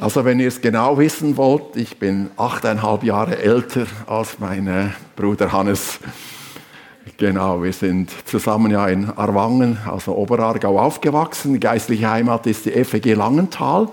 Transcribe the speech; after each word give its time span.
Also 0.00 0.24
wenn 0.24 0.40
ihr 0.40 0.48
es 0.48 0.62
genau 0.62 0.96
wissen 0.96 1.36
wollt, 1.36 1.76
ich 1.76 1.98
bin 1.98 2.30
achteinhalb 2.38 3.04
Jahre 3.04 3.38
älter 3.38 3.84
als 4.06 4.38
mein 4.38 4.66
äh, 4.66 4.86
Bruder 5.14 5.52
Hannes. 5.52 6.00
Genau, 7.18 7.62
wir 7.62 7.74
sind 7.74 8.10
zusammen 8.24 8.70
ja 8.70 8.86
in 8.88 9.10
Arwangen, 9.10 9.76
also 9.84 10.16
Oberargau, 10.16 10.78
aufgewachsen. 10.78 11.52
Die 11.52 11.60
geistliche 11.60 12.08
Heimat 12.08 12.46
ist 12.46 12.64
die 12.64 12.82
FEG 12.82 13.14
Langenthal. 13.14 13.88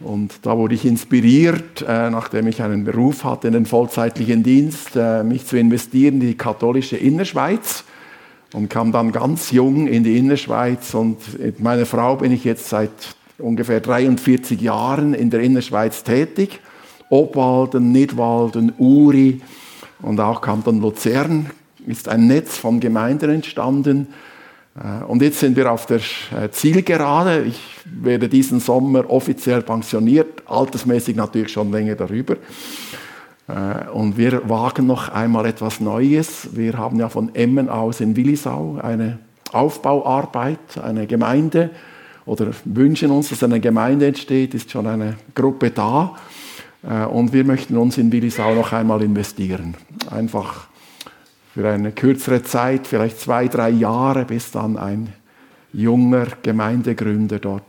Und 0.00 0.44
da 0.44 0.58
wurde 0.58 0.74
ich 0.74 0.84
inspiriert, 0.84 1.82
äh, 1.88 2.10
nachdem 2.10 2.46
ich 2.46 2.60
einen 2.60 2.84
Beruf 2.84 3.24
hatte 3.24 3.46
in 3.46 3.54
den 3.54 3.64
vollzeitlichen 3.64 4.42
Dienst, 4.42 4.90
äh, 4.94 5.24
mich 5.24 5.46
zu 5.46 5.56
investieren 5.56 6.16
in 6.16 6.20
die 6.20 6.36
katholische 6.36 6.98
Innerschweiz 6.98 7.84
und 8.52 8.68
kam 8.68 8.92
dann 8.92 9.10
ganz 9.12 9.52
jung 9.52 9.86
in 9.86 10.04
die 10.04 10.18
Innerschweiz. 10.18 10.92
Und 10.92 11.38
mit 11.38 11.60
meiner 11.60 11.86
Frau 11.86 12.16
bin 12.16 12.30
ich 12.30 12.44
jetzt 12.44 12.68
seit 12.68 12.90
ungefähr 13.38 13.80
43 13.80 14.60
Jahren 14.60 15.14
in 15.14 15.30
der 15.30 15.40
Innerschweiz 15.40 16.02
tätig. 16.02 16.60
Obwalden, 17.10 17.92
Nidwalden, 17.92 18.72
Uri 18.78 19.40
und 20.02 20.20
auch 20.20 20.40
Kanton 20.40 20.80
Luzern 20.80 21.50
ist 21.86 22.08
ein 22.08 22.26
Netz 22.26 22.58
von 22.58 22.80
Gemeinden 22.80 23.30
entstanden. 23.30 24.08
Äh, 24.76 25.04
und 25.04 25.22
jetzt 25.22 25.40
sind 25.40 25.56
wir 25.56 25.72
auf 25.72 25.86
der 25.86 26.00
äh, 26.36 26.50
Zielgerade. 26.50 27.44
Ich 27.44 27.60
werde 27.84 28.28
diesen 28.28 28.60
Sommer 28.60 29.08
offiziell 29.08 29.62
pensioniert, 29.62 30.42
altersmäßig 30.46 31.16
natürlich 31.16 31.52
schon 31.52 31.72
länger 31.72 31.94
darüber. 31.94 32.36
Äh, 33.46 33.88
und 33.92 34.18
wir 34.18 34.48
wagen 34.48 34.86
noch 34.86 35.08
einmal 35.08 35.46
etwas 35.46 35.80
Neues. 35.80 36.48
Wir 36.52 36.76
haben 36.76 36.98
ja 36.98 37.08
von 37.08 37.34
Emmen 37.34 37.70
aus 37.70 38.00
in 38.00 38.16
Willisau 38.16 38.78
eine 38.82 39.18
Aufbauarbeit, 39.52 40.76
eine 40.82 41.06
Gemeinde 41.06 41.70
oder 42.28 42.50
wünschen 42.64 43.10
uns, 43.10 43.30
dass 43.30 43.42
eine 43.42 43.58
Gemeinde 43.58 44.06
entsteht, 44.06 44.54
ist 44.54 44.70
schon 44.70 44.86
eine 44.86 45.16
Gruppe 45.34 45.70
da. 45.70 46.16
Äh, 46.82 47.04
und 47.06 47.32
wir 47.32 47.44
möchten 47.44 47.76
uns 47.76 47.98
in 47.98 48.12
Willisau 48.12 48.54
noch 48.54 48.72
einmal 48.72 49.02
investieren. 49.02 49.74
Einfach 50.10 50.68
für 51.54 51.68
eine 51.68 51.92
kürzere 51.92 52.42
Zeit, 52.42 52.86
vielleicht 52.86 53.18
zwei, 53.18 53.48
drei 53.48 53.70
Jahre, 53.70 54.24
bis 54.24 54.50
dann 54.50 54.76
ein 54.76 55.12
junger 55.72 56.26
Gemeindegründer 56.42 57.38
dort, 57.38 57.64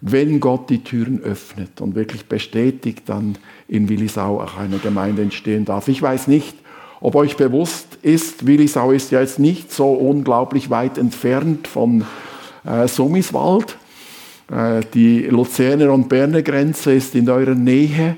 wenn 0.00 0.38
Gott 0.38 0.68
die 0.68 0.84
Türen 0.84 1.20
öffnet 1.20 1.80
und 1.80 1.94
wirklich 1.94 2.26
bestätigt, 2.26 3.04
dann 3.06 3.38
in 3.68 3.88
Willisau 3.88 4.40
auch 4.40 4.58
eine 4.58 4.78
Gemeinde 4.78 5.22
entstehen 5.22 5.64
darf. 5.64 5.88
Ich 5.88 6.00
weiß 6.00 6.28
nicht, 6.28 6.54
ob 7.00 7.16
euch 7.16 7.36
bewusst 7.36 7.98
ist, 8.02 8.46
Willisau 8.46 8.92
ist 8.92 9.10
ja 9.10 9.20
jetzt 9.20 9.38
nicht 9.38 9.72
so 9.72 9.92
unglaublich 9.92 10.70
weit 10.70 10.98
entfernt 10.98 11.68
von 11.68 12.04
äh, 12.64 12.86
Summiswald. 12.86 13.76
Äh, 14.50 14.82
die 14.92 15.20
Luzerner 15.22 15.92
und 15.92 16.08
Berner 16.08 16.42
Grenze 16.42 16.92
ist 16.92 17.14
in 17.14 17.28
eurer 17.28 17.54
Nähe. 17.54 18.16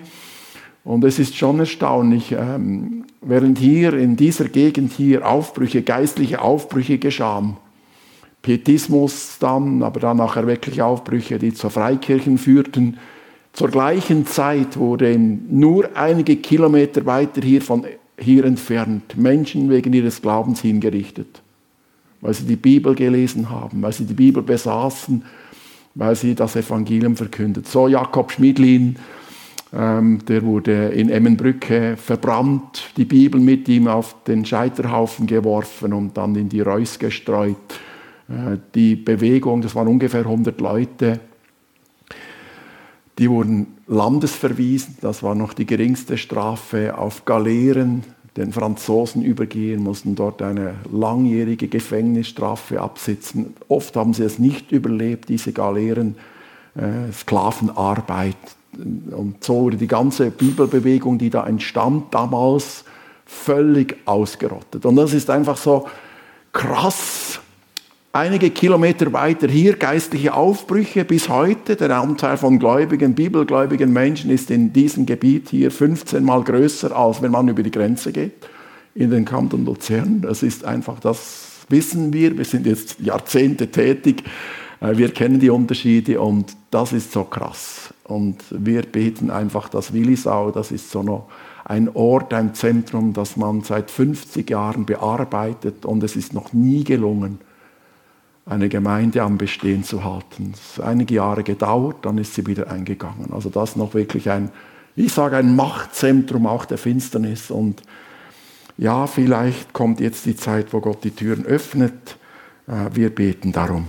Und 0.85 1.05
es 1.05 1.19
ist 1.19 1.37
schon 1.37 1.59
erstaunlich, 1.59 2.33
ähm, 2.33 3.05
während 3.21 3.59
hier 3.59 3.95
in 3.95 4.17
dieser 4.17 4.49
Gegend 4.49 4.93
hier 4.93 5.27
Aufbrüche, 5.27 5.83
geistliche 5.83 6.41
Aufbrüche 6.41 6.99
geschahen, 6.99 7.57
Pietismus 8.43 9.39
dann, 9.41 9.83
aber 9.83 9.99
dann 9.99 10.19
nachher 10.19 10.47
wirklich 10.47 10.81
Aufbrüche, 10.81 11.39
die 11.39 11.53
zur 11.53 11.71
Freikirchen 11.71 12.39
führten. 12.39 12.99
Zur 13.53 13.69
gleichen 13.69 14.27
Zeit 14.27 14.77
wurde 14.77 15.19
nur 15.19 15.97
einige 15.97 16.37
Kilometer 16.37 17.05
weiter 17.07 17.41
hier 17.41 17.63
von 17.63 17.85
hier 18.19 18.45
entfernt 18.45 19.17
Menschen 19.17 19.69
wegen 19.69 19.93
ihres 19.93 20.23
Glaubens 20.23 20.61
hingerichtet, 20.61 21.43
weil 22.21 22.35
sie 22.35 22.45
die 22.45 22.57
Bibel 22.57 22.95
gelesen 22.95 23.51
haben, 23.51 23.83
weil 23.83 23.93
sie 23.93 24.05
die 24.05 24.15
Bibel 24.15 24.43
besaßen 24.43 25.25
weil 25.97 26.15
sie 26.15 26.35
das 26.35 26.55
Evangelium 26.55 27.17
verkündet. 27.17 27.67
So 27.67 27.89
Jakob 27.89 28.31
Schmidlin, 28.31 28.97
ähm, 29.73 30.21
der 30.29 30.43
wurde 30.43 30.89
in 30.89 31.09
Emmenbrücke 31.09 31.97
verbrannt, 31.97 32.91
die 32.97 33.07
Bibel 33.07 33.41
mit 33.41 33.67
ihm 33.69 33.89
auf 33.89 34.15
den 34.25 34.45
Scheiterhaufen 34.45 35.27
geworfen 35.27 35.93
und 35.93 36.17
dann 36.17 36.37
in 36.37 36.49
die 36.49 36.61
Reus 36.61 36.99
gestreut. 36.99 37.57
Äh, 38.29 38.59
die 38.75 38.95
Bewegung, 38.95 39.63
das 39.63 39.75
waren 39.75 39.89
ungefähr 39.89 40.21
100 40.21 40.61
Leute, 40.61 41.19
die 43.19 43.31
wurden 43.31 43.69
landesverwiesen, 43.87 44.99
das 45.01 45.23
war 45.23 45.35
noch 45.35 45.55
die 45.55 45.65
geringste 45.65 46.19
Strafe, 46.19 46.99
auf 46.99 47.25
Galeeren 47.25 48.05
den 48.37 48.53
Franzosen 48.53 49.23
übergehen, 49.23 49.83
mussten 49.83 50.15
dort 50.15 50.43
eine 50.43 50.75
langjährige 50.93 51.69
Gefängnisstrafe 51.69 52.81
absitzen. 52.81 53.55
Oft 53.69 53.97
haben 53.97 54.13
sie 54.13 54.25
es 54.25 54.39
nicht 54.39 54.73
überlebt, 54.73 55.29
diese 55.29 55.53
Galeeren, 55.53 56.17
äh, 56.75 57.13
Sklavenarbeit. 57.13 58.37
Und 58.77 59.43
so 59.43 59.63
wurde 59.63 59.79
die 59.79 59.87
ganze 59.87 60.31
Bibelbewegung, 60.31 61.19
die 61.19 61.31
da 61.31 61.47
entstand, 61.47 62.13
damals 62.13 62.85
völlig 63.25 63.97
ausgerottet. 64.05 64.85
Und 64.85 64.97
das 64.97 65.15
ist 65.15 65.31
einfach 65.31 65.57
so 65.57 65.87
krass, 66.53 67.41
einige 68.17 68.51
Kilometer 68.51 69.13
weiter 69.13 69.47
hier 69.47 69.77
geistliche 69.77 70.33
Aufbrüche 70.33 71.05
bis 71.05 71.29
heute. 71.29 71.77
Der 71.77 71.95
Anteil 72.01 72.39
von 72.39 72.59
gläubigen, 72.59 73.15
bibelgläubigen 73.15 73.93
Menschen 73.93 74.31
ist 74.31 74.51
in 74.51 74.73
diesem 74.73 75.05
Gebiet 75.05 75.51
hier 75.51 75.71
15 75.71 76.25
mal 76.25 76.43
größer, 76.43 76.97
als 76.97 77.21
wenn 77.21 77.31
man 77.31 77.49
über 77.49 77.63
die 77.63 77.71
Grenze 77.71 78.13
geht 78.13 78.49
in 78.95 79.11
den 79.11 79.27
Kanton 79.27 79.67
Luzern. 79.67 80.23
Das 80.23 80.43
ist 80.43 80.65
einfach, 80.65 80.99
das 80.99 81.67
wissen 81.69 82.13
wir. 82.15 82.39
Wir 82.39 82.47
sind 82.47 82.65
jetzt 82.65 82.99
Jahrzehnte 83.01 83.71
tätig. 83.71 84.25
Äh, 84.81 84.97
wir 84.97 85.11
kennen 85.11 85.39
die 85.39 85.51
Unterschiede 85.51 86.19
und 86.19 86.57
das 86.71 86.95
ist 86.95 87.13
so 87.13 87.25
krass. 87.25 87.93
Und 88.05 88.39
wir 88.51 88.83
beten 88.83 89.31
einfach, 89.31 89.69
dass 89.69 89.93
Willisau, 89.93 90.53
das 90.53 90.73
ist 90.73 90.91
so 90.91 91.03
noch 91.03 91.29
ein 91.67 91.91
Ort, 91.95 92.33
ein 92.33 92.55
Zentrum, 92.55 93.13
das 93.13 93.37
man 93.37 93.61
seit 93.63 93.91
50 93.91 94.49
Jahren 94.49 94.87
bearbeitet 94.87 95.85
und 95.85 96.03
es 96.03 96.17
ist 96.17 96.33
noch 96.33 96.55
nie 96.55 96.83
gelungen, 96.83 97.41
eine 98.47 98.69
Gemeinde 98.69 99.23
am 99.23 99.39
Bestehen 99.39 99.83
zu 99.83 100.05
halten. 100.05 100.53
Es 100.55 100.79
hat 100.79 100.87
einige 100.87 101.17
Jahre 101.17 101.43
gedauert, 101.43 101.97
dann 102.03 102.17
ist 102.17 102.35
sie 102.35 102.47
wieder 102.47 102.71
eingegangen. 102.71 103.33
Also 103.33 103.51
das 103.51 103.75
noch 103.75 103.93
wirklich 103.93 104.31
ein, 104.31 104.51
ich 104.95 105.13
sage, 105.13 105.37
ein 105.37 105.57
Machtzentrum 105.57 106.47
auch 106.47 106.65
der 106.65 106.79
Finsternis. 106.79 107.51
Und 107.51 107.83
ja, 108.79 109.09
vielleicht 109.09 109.73
kommt 109.73 110.01
jetzt 110.01 110.27
die 110.27 110.37
Zeit, 110.37 110.73
wo 110.73 110.81
Gott 110.81 111.03
die 111.03 111.11
Türen 111.11 111.45
öffnet. 111.45 112.17
Äh, 112.69 112.95
wir 112.95 113.13
beten 113.13 113.51
darum. 113.51 113.87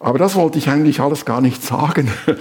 Aber 0.00 0.18
das 0.18 0.34
wollte 0.34 0.58
ich 0.58 0.68
eigentlich 0.70 1.00
alles 1.00 1.24
gar 1.24 1.40
nicht 1.40 1.62
sagen. 1.62 2.10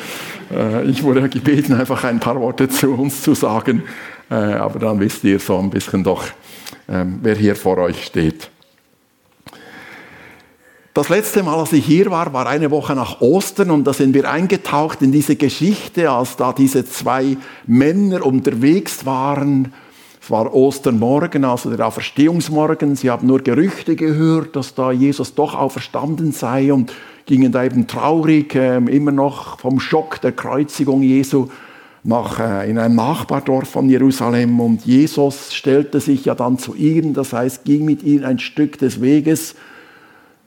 Äh, 0.49 0.85
ich 0.85 1.03
wurde 1.03 1.27
gebeten, 1.27 1.73
einfach 1.73 2.05
ein 2.05 2.21
paar 2.21 2.39
Worte 2.39 2.69
zu 2.69 2.93
uns 2.93 3.21
zu 3.21 3.35
sagen. 3.35 3.83
Äh, 4.31 4.35
aber 4.35 4.79
dann 4.79 5.01
wisst 5.01 5.25
ihr 5.25 5.41
so 5.41 5.59
ein 5.59 5.69
bisschen 5.69 6.05
doch, 6.05 6.23
ähm, 6.87 7.19
wer 7.21 7.35
hier 7.35 7.57
vor 7.57 7.77
euch 7.79 8.05
steht. 8.05 8.49
Das 10.97 11.09
letzte 11.09 11.43
Mal, 11.43 11.53
als 11.53 11.73
ich 11.73 11.85
hier 11.85 12.09
war, 12.09 12.33
war 12.33 12.47
eine 12.47 12.71
Woche 12.71 12.95
nach 12.95 13.21
Ostern 13.21 13.69
und 13.69 13.85
da 13.85 13.93
sind 13.93 14.15
wir 14.15 14.31
eingetaucht 14.31 15.03
in 15.03 15.11
diese 15.11 15.35
Geschichte, 15.35 16.09
als 16.09 16.37
da 16.37 16.53
diese 16.53 16.85
zwei 16.85 17.37
Männer 17.67 18.25
unterwegs 18.25 19.05
waren. 19.05 19.73
Es 20.19 20.31
war 20.31 20.55
Ostermorgen, 20.55 21.45
also 21.45 21.69
der 21.69 21.85
Auferstehungsmorgen. 21.85 22.95
Sie 22.95 23.11
haben 23.11 23.27
nur 23.27 23.43
Gerüchte 23.43 23.95
gehört, 23.95 24.55
dass 24.55 24.73
da 24.73 24.91
Jesus 24.91 25.35
doch 25.35 25.53
auferstanden 25.53 26.31
sei 26.31 26.73
und 26.73 26.91
gingen 27.27 27.51
da 27.51 27.63
eben 27.63 27.85
traurig, 27.85 28.55
äh, 28.55 28.77
immer 28.77 29.11
noch 29.11 29.59
vom 29.59 29.79
Schock 29.79 30.19
der 30.21 30.31
Kreuzigung 30.31 31.03
Jesu 31.03 31.49
nach, 32.03 32.39
äh, 32.39 32.71
in 32.71 32.79
ein 32.79 32.95
Nachbardorf 32.95 33.69
von 33.69 33.87
Jerusalem. 33.87 34.59
Und 34.59 34.83
Jesus 34.87 35.53
stellte 35.53 35.99
sich 35.99 36.25
ja 36.25 36.33
dann 36.33 36.57
zu 36.57 36.73
ihnen, 36.73 37.13
das 37.13 37.33
heißt, 37.33 37.65
ging 37.65 37.85
mit 37.85 38.01
ihnen 38.01 38.23
ein 38.23 38.39
Stück 38.39 38.79
des 38.79 38.99
Weges 38.99 39.53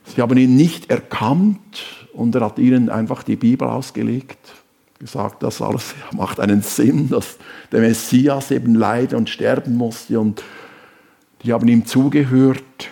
Sie 0.05 0.21
haben 0.21 0.37
ihn 0.37 0.55
nicht 0.55 0.89
erkannt 0.89 1.85
und 2.13 2.35
er 2.35 2.41
hat 2.41 2.59
ihnen 2.59 2.89
einfach 2.89 3.23
die 3.23 3.35
Bibel 3.35 3.67
ausgelegt, 3.67 4.37
gesagt, 4.99 5.43
das 5.43 5.61
alles 5.61 5.95
macht 6.11 6.39
einen 6.39 6.61
Sinn, 6.61 7.09
dass 7.09 7.37
der 7.71 7.81
Messias 7.81 8.51
eben 8.51 8.75
leiden 8.75 9.17
und 9.17 9.29
sterben 9.29 9.75
musste 9.75 10.19
und 10.19 10.43
die 11.43 11.53
haben 11.53 11.67
ihm 11.67 11.85
zugehört. 11.85 12.89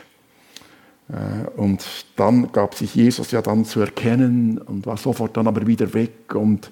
Äh, 1.09 1.49
und 1.55 1.85
dann 2.15 2.51
gab 2.51 2.75
sich 2.75 2.95
Jesus 2.95 3.31
ja 3.31 3.41
dann 3.41 3.65
zu 3.65 3.79
erkennen 3.81 4.57
und 4.57 4.85
war 4.85 4.97
sofort 4.97 5.37
dann 5.37 5.47
aber 5.47 5.67
wieder 5.67 5.93
weg. 5.93 6.33
Und 6.33 6.71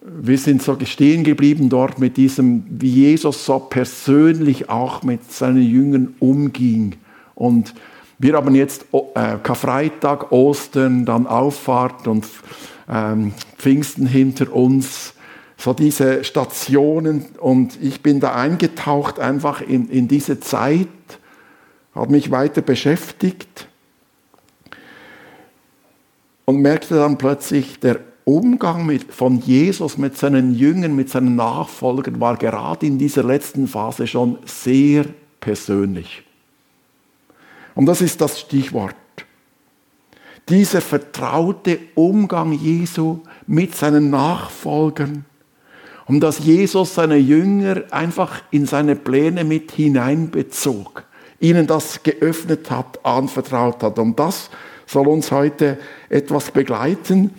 wir 0.00 0.38
sind 0.38 0.62
so 0.62 0.78
stehen 0.84 1.24
geblieben 1.24 1.68
dort 1.68 1.98
mit 1.98 2.16
diesem, 2.16 2.64
wie 2.68 2.90
Jesus 2.90 3.46
so 3.46 3.58
persönlich 3.58 4.68
auch 4.68 5.02
mit 5.02 5.32
seinen 5.32 5.62
Jüngern 5.62 6.14
umging. 6.20 6.96
Und 7.34 7.74
wir 8.18 8.34
haben 8.34 8.54
jetzt 8.54 8.86
äh, 8.92 9.36
Karfreitag, 9.42 10.32
Ostern, 10.32 11.04
dann 11.04 11.26
Auffahrt 11.26 12.06
und 12.06 12.26
ähm, 12.88 13.34
Pfingsten 13.58 14.06
hinter 14.06 14.52
uns. 14.52 15.14
So 15.56 15.72
diese 15.72 16.24
Stationen 16.24 17.26
und 17.38 17.80
ich 17.80 18.02
bin 18.02 18.20
da 18.20 18.34
eingetaucht 18.34 19.18
einfach 19.18 19.60
in, 19.60 19.88
in 19.88 20.08
diese 20.08 20.40
Zeit, 20.40 20.88
habe 21.94 22.12
mich 22.12 22.30
weiter 22.30 22.60
beschäftigt 22.60 23.68
und 26.44 26.60
merkte 26.60 26.96
dann 26.96 27.18
plötzlich, 27.18 27.80
der 27.80 28.00
Umgang 28.24 28.86
mit, 28.86 29.12
von 29.12 29.38
Jesus 29.38 29.98
mit 29.98 30.16
seinen 30.16 30.54
Jüngern, 30.54 30.96
mit 30.96 31.10
seinen 31.10 31.36
Nachfolgern 31.36 32.20
war 32.20 32.36
gerade 32.36 32.86
in 32.86 32.98
dieser 32.98 33.22
letzten 33.22 33.68
Phase 33.68 34.06
schon 34.06 34.38
sehr 34.46 35.04
persönlich. 35.40 36.23
Und 37.74 37.86
das 37.86 38.00
ist 38.00 38.20
das 38.20 38.40
Stichwort. 38.40 38.94
Dieser 40.48 40.80
vertraute 40.80 41.78
Umgang 41.94 42.52
Jesu 42.52 43.20
mit 43.46 43.74
seinen 43.74 44.10
Nachfolgern, 44.10 45.24
um 46.06 46.20
dass 46.20 46.38
Jesus 46.40 46.94
seine 46.94 47.16
Jünger 47.16 47.82
einfach 47.90 48.42
in 48.50 48.66
seine 48.66 48.94
Pläne 48.94 49.44
mit 49.44 49.72
hineinbezog, 49.72 51.04
ihnen 51.40 51.66
das 51.66 52.02
geöffnet 52.02 52.70
hat, 52.70 53.04
anvertraut 53.04 53.82
hat. 53.82 53.98
Und 53.98 54.18
das 54.18 54.50
soll 54.86 55.08
uns 55.08 55.32
heute 55.32 55.78
etwas 56.10 56.50
begleiten. 56.50 57.30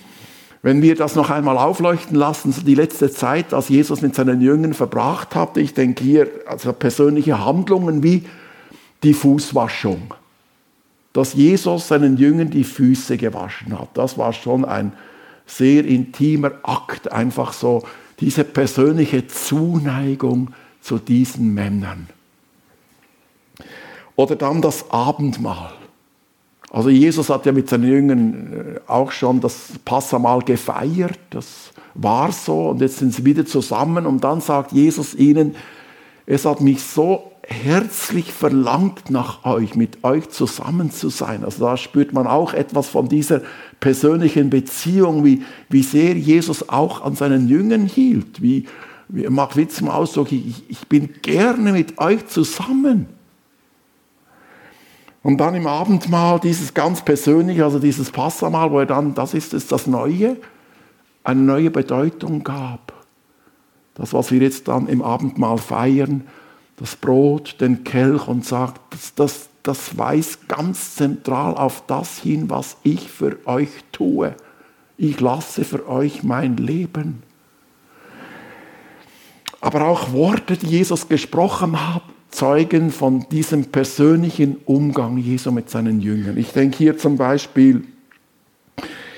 Wenn 0.63 0.81
wir 0.81 0.95
das 0.95 1.13
noch 1.13 1.29
einmal 1.29 1.59
aufleuchten 1.59 2.17
lassen, 2.17 2.51
so 2.51 2.63
die 2.63 2.73
letzte 2.73 3.11
Zeit, 3.11 3.53
als 3.53 3.69
Jesus 3.69 4.01
mit 4.01 4.15
seinen 4.15 4.41
Jüngern 4.41 4.73
verbracht 4.73 5.35
hat, 5.35 5.57
ich 5.57 5.75
denke 5.75 6.03
hier 6.03 6.27
also 6.47 6.73
persönliche 6.73 7.45
Handlungen 7.45 8.01
wie 8.01 8.23
die 9.03 9.13
Fußwaschung. 9.13 10.15
Dass 11.15 11.33
Jesus 11.33 11.87
seinen 11.87 12.17
Jüngern 12.17 12.49
die 12.49 12.65
Füße 12.65 13.15
gewaschen 13.15 13.79
hat, 13.79 13.87
das 13.93 14.17
war 14.17 14.33
schon 14.33 14.65
ein 14.65 14.91
sehr 15.45 15.85
intimer 15.85 16.51
Akt, 16.63 17.09
einfach 17.09 17.53
so 17.53 17.83
diese 18.19 18.43
persönliche 18.43 19.25
Zuneigung 19.25 20.49
zu 20.81 20.97
diesen 20.97 21.53
Männern. 21.53 22.09
Oder 24.17 24.35
dann 24.35 24.61
das 24.61 24.91
Abendmahl. 24.91 25.71
Also 26.69 26.89
Jesus 26.89 27.29
hat 27.29 27.45
ja 27.45 27.53
mit 27.53 27.69
seinen 27.69 27.87
Jüngern 27.87 28.75
äh, 28.75 28.79
auch 28.85 29.13
schon 29.13 29.39
das 29.39 29.69
Passamal 29.85 30.41
gefeiert, 30.41 31.17
das 31.29 31.71
war 31.93 32.33
so 32.33 32.71
und 32.71 32.81
jetzt 32.81 32.97
sind 32.97 33.13
sie 33.13 33.23
wieder 33.23 33.45
zusammen 33.45 34.05
und 34.05 34.21
dann 34.21 34.41
sagt 34.41 34.73
Jesus 34.73 35.15
ihnen, 35.15 35.55
es 36.25 36.43
hat 36.43 36.59
mich 36.59 36.83
so 36.83 37.31
herzlich 37.47 38.31
verlangt 38.31 39.09
nach 39.09 39.45
euch, 39.45 39.75
mit 39.75 40.03
euch 40.03 40.29
zusammen 40.29 40.91
zu 40.91 41.09
sein. 41.09 41.43
Also 41.43 41.65
da 41.65 41.77
spürt 41.77 42.13
man 42.13 42.27
auch 42.27 42.53
etwas 42.53 42.89
von 42.89 43.07
dieser 43.07 43.41
persönlichen 43.79 44.49
Beziehung, 44.49 45.23
wie, 45.23 45.43
wie 45.69 45.83
sehr 45.83 46.15
Jesus 46.15 46.69
auch 46.69 47.03
an 47.03 47.15
seinen 47.15 47.47
Jüngern 47.47 47.85
hielt. 47.85 48.41
Wie, 48.41 48.65
wie 49.07 49.27
Mark 49.27 49.55
Witz 49.55 49.79
im 49.79 49.89
Ausdruck, 49.89 50.31
ich, 50.31 50.63
ich 50.69 50.87
bin 50.87 51.09
gerne 51.21 51.71
mit 51.71 51.97
euch 51.99 52.25
zusammen. 52.27 53.07
Und 55.21 55.37
dann 55.37 55.55
im 55.55 55.67
Abendmahl 55.67 56.39
dieses 56.39 56.73
ganz 56.73 57.03
persönliche, 57.03 57.63
also 57.63 57.79
dieses 57.79 58.11
Passamal, 58.11 58.71
wo 58.71 58.79
er 58.79 58.85
dann, 58.85 59.15
das 59.15 59.33
ist 59.33 59.53
es, 59.53 59.67
das 59.67 59.87
Neue, 59.87 60.37
eine 61.23 61.41
neue 61.41 61.71
Bedeutung 61.71 62.43
gab. 62.43 62.93
Das, 63.95 64.13
was 64.13 64.31
wir 64.31 64.39
jetzt 64.39 64.67
dann 64.67 64.87
im 64.87 65.01
Abendmahl 65.01 65.57
feiern, 65.57 66.25
das 66.77 66.95
Brot, 66.95 67.57
den 67.61 67.83
Kelch 67.83 68.27
und 68.27 68.45
sagt, 68.45 68.81
das, 68.93 69.15
das, 69.15 69.49
das 69.63 69.97
weist 69.97 70.47
ganz 70.47 70.95
zentral 70.95 71.55
auf 71.55 71.83
das 71.87 72.19
hin, 72.19 72.49
was 72.49 72.77
ich 72.83 73.09
für 73.09 73.37
euch 73.45 73.69
tue. 73.91 74.35
Ich 74.97 75.19
lasse 75.19 75.63
für 75.63 75.87
euch 75.87 76.23
mein 76.23 76.57
Leben. 76.57 77.23
Aber 79.61 79.87
auch 79.87 80.13
Worte, 80.13 80.57
die 80.57 80.67
Jesus 80.67 81.07
gesprochen 81.09 81.93
hat, 81.93 82.03
zeugen 82.29 82.91
von 82.91 83.27
diesem 83.29 83.65
persönlichen 83.65 84.57
Umgang 84.65 85.17
Jesu 85.17 85.51
mit 85.51 85.69
seinen 85.69 86.01
Jüngern. 86.01 86.37
Ich 86.37 86.51
denke 86.51 86.77
hier 86.77 86.97
zum 86.97 87.17
Beispiel, 87.17 87.85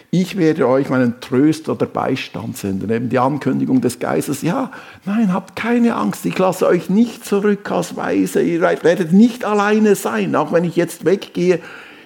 ich 0.09 0.37
werde 0.37 0.67
euch 0.67 0.89
meinen 0.89 1.19
Tröster 1.19 1.73
oder 1.73 1.85
Beistand 1.85 2.57
senden. 2.57 2.89
Eben 2.89 3.09
die 3.09 3.19
Ankündigung 3.19 3.81
des 3.81 3.99
Geistes. 3.99 4.41
Ja, 4.41 4.71
nein, 5.05 5.33
habt 5.33 5.57
keine 5.57 5.95
Angst. 5.95 6.25
Ich 6.25 6.37
lasse 6.37 6.65
euch 6.65 6.89
nicht 6.89 7.25
zurück 7.25 7.69
als 7.71 7.97
Weise. 7.97 8.41
Ihr 8.41 8.61
werdet 8.61 9.11
nicht 9.11 9.43
alleine 9.43 9.95
sein. 9.95 10.35
Auch 10.35 10.53
wenn 10.53 10.63
ich 10.63 10.77
jetzt 10.77 11.03
weggehe, 11.03 11.59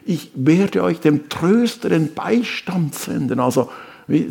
ich 0.04 0.32
werde 0.34 0.84
euch 0.84 1.00
dem 1.00 1.30
Tröster 1.30 1.90
den 1.90 2.14
Beistand 2.16 2.96
senden. 2.96 3.40
Also, 3.40 3.70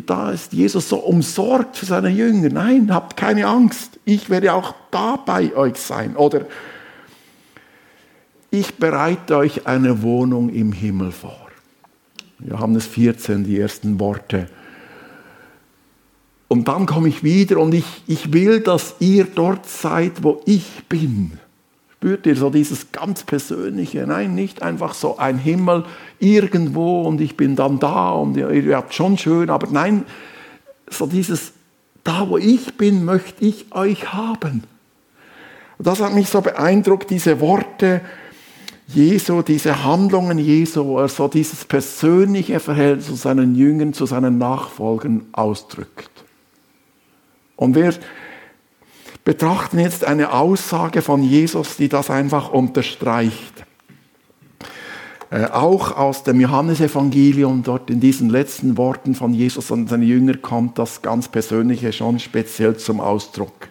da 0.05 0.31
ist 0.31 0.51
Jesus 0.51 0.89
so 0.89 0.97
umsorgt 0.97 1.77
für 1.77 1.85
seine 1.85 2.09
Jünger. 2.09 2.49
Nein, 2.49 2.93
habt 2.93 3.15
keine 3.15 3.47
Angst. 3.47 3.99
Ich 4.03 4.29
werde 4.29 4.53
auch 4.53 4.75
da 4.91 5.15
bei 5.15 5.55
euch 5.55 5.77
sein. 5.77 6.17
Oder 6.17 6.41
ich 8.51 8.75
bereite 8.75 9.37
euch 9.37 9.65
eine 9.65 10.01
Wohnung 10.01 10.49
im 10.49 10.73
Himmel 10.73 11.11
vor. 11.11 11.50
Johannes 12.47 12.85
14, 12.87 13.43
die 13.43 13.59
ersten 13.59 13.99
Worte. 13.99 14.47
Und 16.47 16.67
dann 16.67 16.85
komme 16.85 17.07
ich 17.07 17.23
wieder 17.23 17.59
und 17.59 17.73
ich, 17.73 18.03
ich 18.07 18.33
will, 18.33 18.59
dass 18.59 18.95
ihr 18.99 19.25
dort 19.25 19.67
seid, 19.67 20.23
wo 20.23 20.41
ich 20.45 20.83
bin. 20.89 21.39
Spürt 21.95 22.25
ihr 22.25 22.35
so 22.35 22.49
dieses 22.49 22.91
ganz 22.91 23.23
Persönliche? 23.23 24.05
Nein, 24.07 24.35
nicht 24.35 24.61
einfach 24.61 24.93
so 24.93 25.17
ein 25.17 25.37
Himmel 25.37 25.85
irgendwo 26.19 27.03
und 27.03 27.21
ich 27.21 27.37
bin 27.37 27.55
dann 27.55 27.79
da 27.79 28.09
und 28.11 28.35
ihr, 28.35 28.49
ihr 28.49 28.75
habt 28.75 28.93
schon 28.93 29.17
schön, 29.17 29.49
aber 29.49 29.67
nein, 29.71 30.03
so 30.89 31.05
dieses, 31.05 31.53
da 32.03 32.27
wo 32.27 32.37
ich 32.37 32.75
bin, 32.75 33.05
möchte 33.05 33.45
ich 33.45 33.67
euch 33.71 34.11
haben. 34.11 34.63
Das 35.79 36.01
hat 36.01 36.13
mich 36.13 36.27
so 36.27 36.41
beeindruckt, 36.41 37.09
diese 37.09 37.39
Worte, 37.39 38.01
Jesu, 38.87 39.41
diese 39.41 39.83
Handlungen 39.83 40.37
Jesu, 40.37 40.85
wo 40.85 40.99
er 40.99 41.07
so 41.07 41.27
dieses 41.27 41.65
persönliche 41.65 42.59
Verhältnis 42.59 43.07
zu 43.07 43.15
seinen 43.15 43.55
Jüngern, 43.55 43.93
zu 43.93 44.05
seinen 44.05 44.37
Nachfolgern 44.37 45.27
ausdrückt. 45.31 46.09
Und 47.55 47.75
wir 47.75 47.93
betrachten 49.23 49.79
jetzt 49.79 50.03
eine 50.03 50.33
Aussage 50.33 51.01
von 51.01 51.23
Jesus, 51.23 51.77
die 51.77 51.89
das 51.89 52.09
einfach 52.09 52.51
unterstreicht. 52.51 53.65
Äh, 55.31 55.45
auch 55.45 55.95
aus 55.95 56.23
dem 56.23 56.41
Johannesevangelium, 56.41 57.63
dort 57.63 57.89
in 57.89 58.01
diesen 58.01 58.29
letzten 58.29 58.77
Worten 58.77 59.15
von 59.15 59.33
Jesus 59.33 59.71
und 59.71 59.89
seinen 59.89 60.03
Jüngern 60.03 60.41
kommt 60.41 60.77
das 60.77 61.01
ganz 61.01 61.29
Persönliche 61.29 61.93
schon 61.93 62.19
speziell 62.19 62.75
zum 62.75 62.99
Ausdruck. 62.99 63.70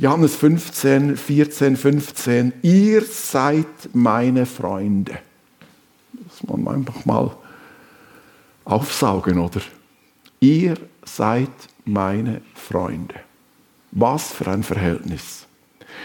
Johannes 0.00 0.36
15, 0.36 1.16
14, 1.16 1.76
15, 1.76 2.52
ihr 2.62 3.02
seid 3.04 3.66
meine 3.92 4.46
Freunde. 4.46 5.18
Das 6.12 6.40
muss 6.44 6.56
man 6.56 6.76
einfach 6.76 7.04
mal 7.04 7.36
aufsaugen, 8.64 9.40
oder? 9.40 9.60
Ihr 10.38 10.74
seid 11.04 11.50
meine 11.84 12.42
Freunde. 12.54 13.16
Was 13.90 14.32
für 14.32 14.46
ein 14.46 14.62
Verhältnis. 14.62 15.46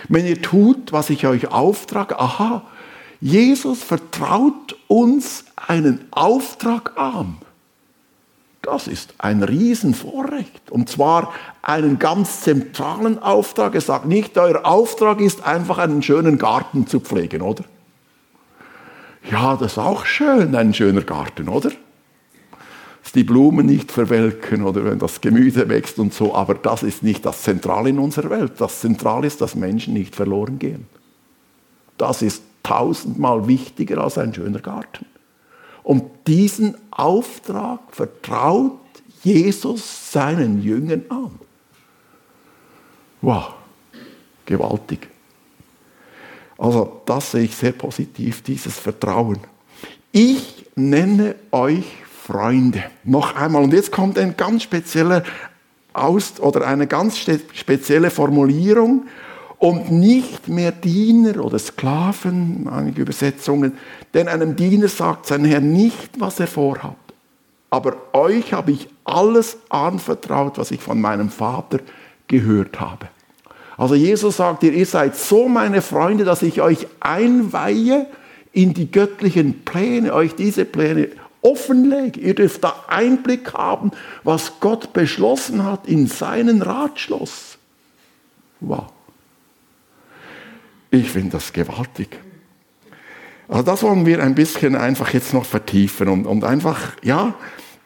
Wenn 0.09 0.25
ihr 0.25 0.41
tut, 0.41 0.91
was 0.91 1.11
ich 1.11 1.27
euch 1.27 1.49
auftrage, 1.49 2.19
aha, 2.19 2.65
Jesus 3.21 3.83
vertraut 3.83 4.75
uns 4.87 5.45
einen 5.55 6.07
Auftrag 6.09 6.97
an. 6.97 7.37
Das 8.63 8.87
ist 8.87 9.13
ein 9.17 9.43
Riesenvorrecht. 9.43 10.71
Und 10.71 10.89
zwar 10.89 11.33
einen 11.61 11.99
ganz 11.99 12.41
zentralen 12.41 13.19
Auftrag. 13.19 13.75
Er 13.75 13.81
sagt 13.81 14.05
nicht, 14.05 14.37
euer 14.37 14.65
Auftrag 14.65 15.19
ist 15.19 15.45
einfach 15.45 15.77
einen 15.77 16.01
schönen 16.01 16.37
Garten 16.37 16.87
zu 16.87 17.01
pflegen, 17.01 17.41
oder? 17.41 17.65
Ja, 19.29 19.57
das 19.57 19.73
ist 19.73 19.77
auch 19.77 20.05
schön, 20.05 20.55
ein 20.55 20.73
schöner 20.73 21.01
Garten, 21.01 21.49
oder? 21.49 21.71
Dass 23.03 23.11
die 23.11 23.25
Blumen 23.25 23.65
nicht 23.65 23.91
verwelken 23.91 24.63
oder 24.63 24.85
wenn 24.85 24.97
das 24.97 25.19
Gemüse 25.19 25.67
wächst 25.67 25.99
und 25.99 26.13
so, 26.13 26.33
aber 26.33 26.53
das 26.53 26.83
ist 26.83 27.03
nicht 27.03 27.25
das 27.25 27.41
Zentrale 27.41 27.89
in 27.89 27.99
unserer 27.99 28.29
Welt. 28.29 28.53
Das 28.59 28.79
Zentrale 28.79 29.27
ist, 29.27 29.41
dass 29.41 29.55
Menschen 29.55 29.93
nicht 29.93 30.15
verloren 30.15 30.57
gehen. 30.57 30.87
Das 31.97 32.21
ist 32.21 32.43
tausendmal 32.63 33.45
wichtiger 33.45 33.97
als 34.01 34.17
ein 34.17 34.33
schöner 34.33 34.59
Garten. 34.59 35.05
Und 35.83 36.05
diesen 36.27 36.75
Auftrag 36.99 37.79
vertraut 37.91 38.79
Jesus 39.23 40.11
seinen 40.11 40.61
Jüngern 40.61 41.03
an. 41.09 41.31
Wow, 43.21 43.53
gewaltig. 44.45 45.07
Also 46.57 47.01
das 47.05 47.31
sehe 47.31 47.43
ich 47.43 47.55
sehr 47.55 47.71
positiv, 47.71 48.41
dieses 48.41 48.77
Vertrauen. 48.77 49.39
Ich 50.11 50.65
nenne 50.75 51.35
euch 51.51 51.85
Freunde. 52.25 52.83
Noch 53.03 53.35
einmal. 53.35 53.63
Und 53.63 53.73
jetzt 53.73 53.91
kommt 53.91 54.17
ein 54.17 54.37
ganz 54.37 54.63
spezieller 54.63 55.23
Aus 55.93 56.39
oder 56.39 56.65
eine 56.67 56.87
ganz 56.87 57.17
spezielle 57.17 58.09
Formulierung 58.09 59.07
und 59.63 59.89
nicht 59.93 60.49
mehr 60.49 60.73
Diener 60.73 61.41
oder 61.41 61.57
Sklaven, 61.57 62.67
einige 62.69 63.01
Übersetzungen, 63.01 63.77
denn 64.13 64.27
einem 64.27 64.57
Diener 64.57 64.89
sagt 64.89 65.25
sein 65.25 65.45
Herr 65.45 65.61
nicht, 65.61 66.19
was 66.19 66.41
er 66.41 66.47
vorhat. 66.47 66.97
Aber 67.69 67.95
euch 68.11 68.51
habe 68.51 68.73
ich 68.73 68.89
alles 69.05 69.55
anvertraut, 69.69 70.57
was 70.57 70.71
ich 70.71 70.81
von 70.81 70.99
meinem 70.99 71.29
Vater 71.29 71.79
gehört 72.27 72.81
habe. 72.81 73.07
Also 73.77 73.95
Jesus 73.95 74.35
sagt 74.35 74.63
ihr, 74.63 74.73
ihr 74.73 74.85
seid 74.85 75.15
so 75.15 75.47
meine 75.47 75.81
Freunde, 75.81 76.25
dass 76.25 76.41
ich 76.41 76.61
euch 76.61 76.85
einweihe 76.99 78.07
in 78.51 78.73
die 78.73 78.91
göttlichen 78.91 79.63
Pläne, 79.63 80.13
euch 80.13 80.35
diese 80.35 80.65
Pläne 80.65 81.07
offenlegen. 81.41 82.21
Ihr 82.21 82.35
dürft 82.35 82.65
da 82.65 82.83
Einblick 82.89 83.53
haben, 83.53 83.91
was 84.25 84.59
Gott 84.59 84.91
beschlossen 84.91 85.63
hat 85.63 85.87
in 85.87 86.07
seinen 86.07 86.61
Ratschluss. 86.61 87.57
Wow. 88.59 88.87
Ich 90.93 91.09
finde 91.09 91.31
das 91.31 91.51
gewaltig. 91.51 92.19
Also 93.47 93.63
das 93.63 93.81
wollen 93.81 94.05
wir 94.05 94.21
ein 94.21 94.35
bisschen 94.35 94.75
einfach 94.75 95.11
jetzt 95.11 95.33
noch 95.33 95.43
vertiefen 95.43 96.07
und, 96.07 96.27
und 96.27 96.43
einfach, 96.43 96.91
ja, 97.01 97.33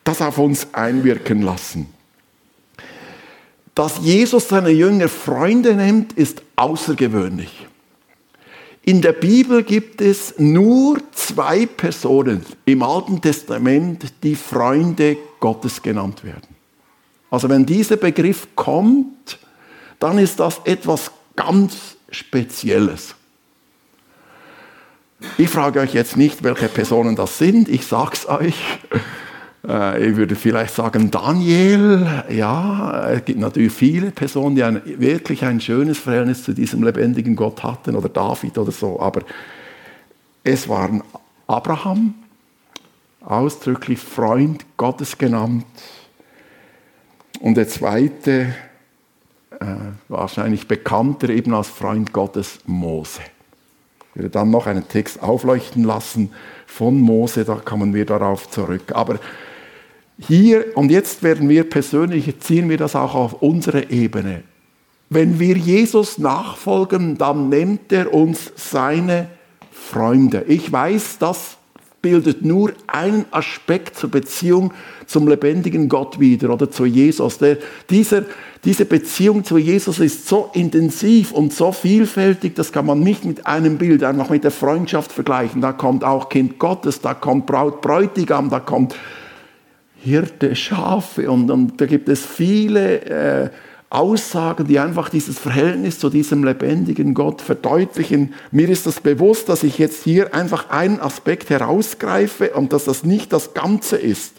das 0.04 0.22
auf 0.22 0.38
uns 0.38 0.74
einwirken 0.74 1.42
lassen. 1.42 1.88
Dass 3.74 4.00
Jesus 4.00 4.50
seine 4.50 4.72
Jünger 4.72 5.08
Freunde 5.08 5.74
nennt, 5.76 6.14
ist 6.14 6.42
außergewöhnlich. 6.58 7.68
In 8.82 9.02
der 9.02 9.14
Bibel 9.14 9.64
gibt 9.64 10.02
es 10.02 10.38
nur 10.38 11.00
zwei 11.14 11.66
Personen 11.66 12.46
im 12.66 12.84
Alten 12.84 13.22
Testament, 13.22 14.12
die 14.22 14.36
Freunde 14.36 15.16
Gottes 15.40 15.82
genannt 15.82 16.26
werden. 16.26 16.56
Also 17.30 17.48
wenn 17.48 17.66
dieser 17.66 17.96
Begriff 17.96 18.50
kommt, 18.56 19.40
dann 19.98 20.18
ist 20.18 20.42
das 20.42 20.60
etwas 20.66 21.10
ganz 21.38 21.97
Spezielles. 22.10 23.16
Ich 25.38 25.50
frage 25.50 25.80
euch 25.80 25.94
jetzt 25.94 26.16
nicht, 26.16 26.44
welche 26.44 26.68
Personen 26.68 27.16
das 27.16 27.38
sind, 27.38 27.70
ich 27.70 27.86
sage 27.86 28.12
es 28.14 28.30
euch. 28.30 28.56
Äh, 29.68 30.10
ich 30.10 30.16
würde 30.16 30.36
vielleicht 30.36 30.74
sagen 30.74 31.12
Daniel. 31.12 32.24
Ja, 32.30 33.10
es 33.10 33.26
gibt 33.26 33.40
natürlich 33.40 33.74
viele 33.74 34.12
Personen, 34.12 34.56
die 34.56 34.64
ein, 34.64 34.82
wirklich 34.86 35.44
ein 35.44 35.60
schönes 35.60 35.98
Verhältnis 35.98 36.44
zu 36.44 36.54
diesem 36.54 36.84
lebendigen 36.84 37.36
Gott 37.36 37.64
hatten 37.64 37.96
oder 37.96 38.10
David 38.10 38.58
oder 38.58 38.72
so. 38.72 39.00
Aber 39.00 39.22
es 40.44 40.70
waren 40.70 41.04
Abraham, 41.48 42.14
ausdrücklich 43.26 44.00
Freund 44.00 44.66
Gottes 44.78 45.18
genannt. 45.18 45.66
Und 47.40 47.56
der 47.58 47.68
zweite, 47.68 48.54
wahrscheinlich 50.08 50.68
bekannter 50.68 51.30
eben 51.30 51.54
als 51.54 51.70
Freund 51.70 52.14
Gottes, 52.14 52.60
Mose. 52.66 53.22
Ich 54.12 54.16
werde 54.16 54.30
dann 54.30 54.52
noch 54.52 54.68
einen 54.68 54.88
Text 54.88 55.22
aufleuchten 55.22 55.84
lassen 55.84 56.32
von 56.66 57.00
Mose, 57.00 57.46
da 57.46 57.56
kommen 57.56 57.94
wir 57.94 58.06
darauf 58.06 58.50
zurück. 58.50 58.92
Aber 58.94 59.20
hier 60.20 60.76
und 60.76 60.92
jetzt 60.92 61.22
werden 61.24 61.50
wir 61.50 61.70
persönlich, 61.70 62.40
ziehen 62.40 62.70
wir 62.70 62.78
das 62.78 62.96
auch 62.96 63.14
auf 63.14 63.42
unsere 63.42 63.90
Ebene. 63.92 64.44
Wenn 65.10 65.40
wir 65.40 65.56
Jesus 65.56 66.18
nachfolgen, 66.18 67.18
dann 67.18 67.50
nennt 67.50 67.92
er 67.92 68.14
uns 68.14 68.52
seine 68.56 69.30
Freunde. 69.72 70.44
Ich 70.48 70.72
weiß, 70.72 71.20
das 71.20 71.57
bildet 72.08 72.46
nur 72.46 72.72
einen 72.88 73.26
Aspekt 73.32 73.98
zur 73.98 74.10
Beziehung 74.10 74.72
zum 75.08 75.28
lebendigen 75.28 75.90
Gott 75.90 76.22
wieder 76.22 76.54
oder 76.54 76.72
zu 76.72 76.86
Jesus. 76.86 77.38
Der, 77.38 77.58
dieser, 77.90 78.24
diese 78.64 78.86
Beziehung 78.86 79.44
zu 79.44 79.58
Jesus 79.58 80.00
ist 80.00 80.26
so 80.26 80.50
intensiv 80.54 81.34
und 81.34 81.52
so 81.52 81.74
vielfältig, 81.74 82.56
das 82.56 82.72
kann 82.72 82.86
man 82.86 83.02
nicht 83.02 83.26
mit 83.26 83.46
einem 83.46 83.78
Bild, 83.78 84.06
einfach 84.06 84.30
mit 84.30 84.46
der 84.46 84.52
Freundschaft 84.52 85.12
vergleichen. 85.12 85.60
Da 85.60 85.74
kommt 85.74 86.06
auch 86.06 86.30
Kind 86.30 86.60
Gottes, 86.60 87.02
da 87.02 87.14
kommt 87.14 87.46
Braut, 87.46 87.82
Bräutigam, 87.82 88.50
da 88.50 88.62
kommt 88.62 88.96
Hirte, 90.02 90.56
Schafe 90.56 91.30
und, 91.30 91.52
und 91.52 91.82
da 91.82 91.88
gibt 91.88 92.08
es 92.08 92.26
viele 92.26 93.02
äh, 93.02 93.50
Aussagen, 93.90 94.68
die 94.68 94.80
einfach 94.80 95.10
dieses 95.10 95.40
Verhältnis 95.40 95.98
zu 95.98 96.10
diesem 96.10 96.44
lebendigen 96.44 97.14
Gott 97.14 97.42
verdeutlichen. 97.42 98.34
Mir 98.52 98.68
ist 98.68 98.86
das 98.86 99.00
bewusst, 99.00 99.48
dass 99.48 99.64
ich 99.64 99.78
jetzt 99.78 100.04
hier 100.04 100.36
einfach 100.36 100.70
einen 100.70 101.00
Aspekt 101.00 101.50
herausgreife 101.50 102.52
und 102.52 102.74
dass 102.74 102.84
das 102.84 103.06
nicht 103.06 103.32
das 103.32 103.54
Ganze 103.54 103.96
ist. 103.96 104.34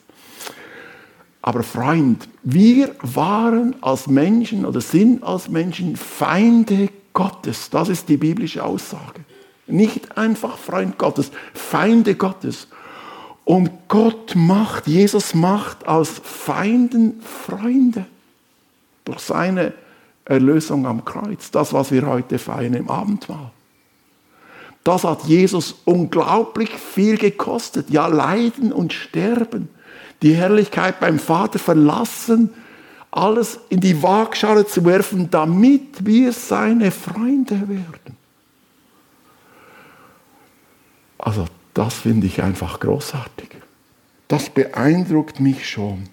Aber 1.40 1.62
Freund, 1.62 2.28
wir 2.42 2.94
waren 3.00 3.76
als 3.80 4.06
Menschen 4.06 4.66
oder 4.66 4.82
sind 4.82 5.22
als 5.22 5.48
Menschen 5.48 5.96
Feinde 5.96 6.90
Gottes. 7.14 7.70
Das 7.70 7.88
ist 7.88 8.10
die 8.10 8.18
biblische 8.18 8.62
Aussage. 8.62 9.20
Nicht 9.66 10.18
einfach 10.18 10.58
Freund 10.58 10.98
Gottes, 10.98 11.30
Feinde 11.54 12.16
Gottes. 12.16 12.68
Und 13.46 13.70
Gott 13.88 14.34
macht, 14.34 14.86
Jesus 14.86 15.32
macht 15.32 15.88
aus 15.88 16.20
Feinden 16.22 17.22
Freunde 17.22 18.04
durch 19.08 19.20
seine 19.20 19.72
Erlösung 20.24 20.86
am 20.86 21.04
Kreuz. 21.04 21.50
Das, 21.50 21.72
was 21.72 21.90
wir 21.90 22.06
heute 22.06 22.38
feiern 22.38 22.74
im 22.74 22.90
Abendmahl. 22.90 23.50
Das 24.84 25.04
hat 25.04 25.24
Jesus 25.24 25.76
unglaublich 25.84 26.70
viel 26.70 27.16
gekostet. 27.16 27.90
Ja, 27.90 28.06
Leiden 28.06 28.72
und 28.72 28.92
Sterben. 28.92 29.68
Die 30.22 30.34
Herrlichkeit 30.34 31.00
beim 31.00 31.18
Vater 31.18 31.58
verlassen, 31.58 32.50
alles 33.10 33.58
in 33.70 33.80
die 33.80 34.02
Waagschale 34.02 34.66
zu 34.66 34.84
werfen, 34.84 35.30
damit 35.30 36.04
wir 36.06 36.32
seine 36.32 36.90
Freunde 36.90 37.68
werden. 37.68 38.16
Also 41.18 41.46
das 41.72 41.94
finde 41.94 42.26
ich 42.26 42.42
einfach 42.42 42.80
großartig. 42.80 43.50
Das 44.26 44.50
beeindruckt 44.50 45.40
mich 45.40 45.68
schon. 45.68 46.08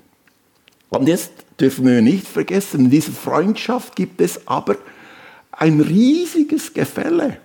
Und 0.89 1.07
jetzt 1.07 1.44
dürfen 1.59 1.85
wir 1.85 2.01
nicht 2.01 2.27
vergessen, 2.27 2.85
in 2.85 2.89
dieser 2.89 3.11
Freundschaft 3.11 3.95
gibt 3.95 4.21
es 4.21 4.47
aber 4.47 4.75
ein 5.51 5.79
riesiges 5.79 6.73
Gefälle. 6.73 7.37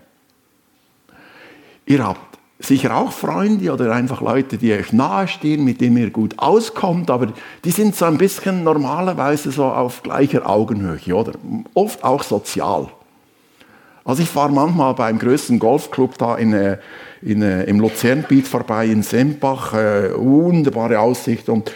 Ihr 1.86 2.06
habt 2.06 2.38
sicher 2.58 2.96
auch 2.96 3.12
Freunde 3.12 3.72
oder 3.72 3.92
einfach 3.92 4.20
Leute, 4.20 4.58
die 4.58 4.72
euch 4.72 4.92
nahestehen, 4.92 5.64
mit 5.64 5.80
denen 5.80 5.96
ihr 5.96 6.10
gut 6.10 6.38
auskommt, 6.38 7.10
aber 7.10 7.32
die 7.64 7.70
sind 7.70 7.96
so 7.96 8.04
ein 8.04 8.18
bisschen 8.18 8.64
normalerweise 8.64 9.50
so 9.50 9.64
auf 9.64 10.02
gleicher 10.02 10.48
Augenhöhe, 10.48 11.14
oder? 11.14 11.32
Oft 11.74 12.04
auch 12.04 12.22
sozial. 12.22 12.88
Also 14.04 14.22
ich 14.22 14.28
fahre 14.28 14.52
manchmal 14.52 14.94
beim 14.94 15.18
größten 15.18 15.58
Golfclub 15.58 16.18
da 16.18 16.36
in, 16.36 16.52
äh, 16.52 16.78
in, 17.22 17.42
äh, 17.42 17.64
im 17.64 17.80
Luzerngebiet 17.80 18.48
vorbei, 18.48 18.86
in 18.86 19.02
Sempach, 19.02 19.74
äh, 19.74 20.10
wunderbare 20.16 20.98
Aussicht 21.00 21.48
und 21.48 21.72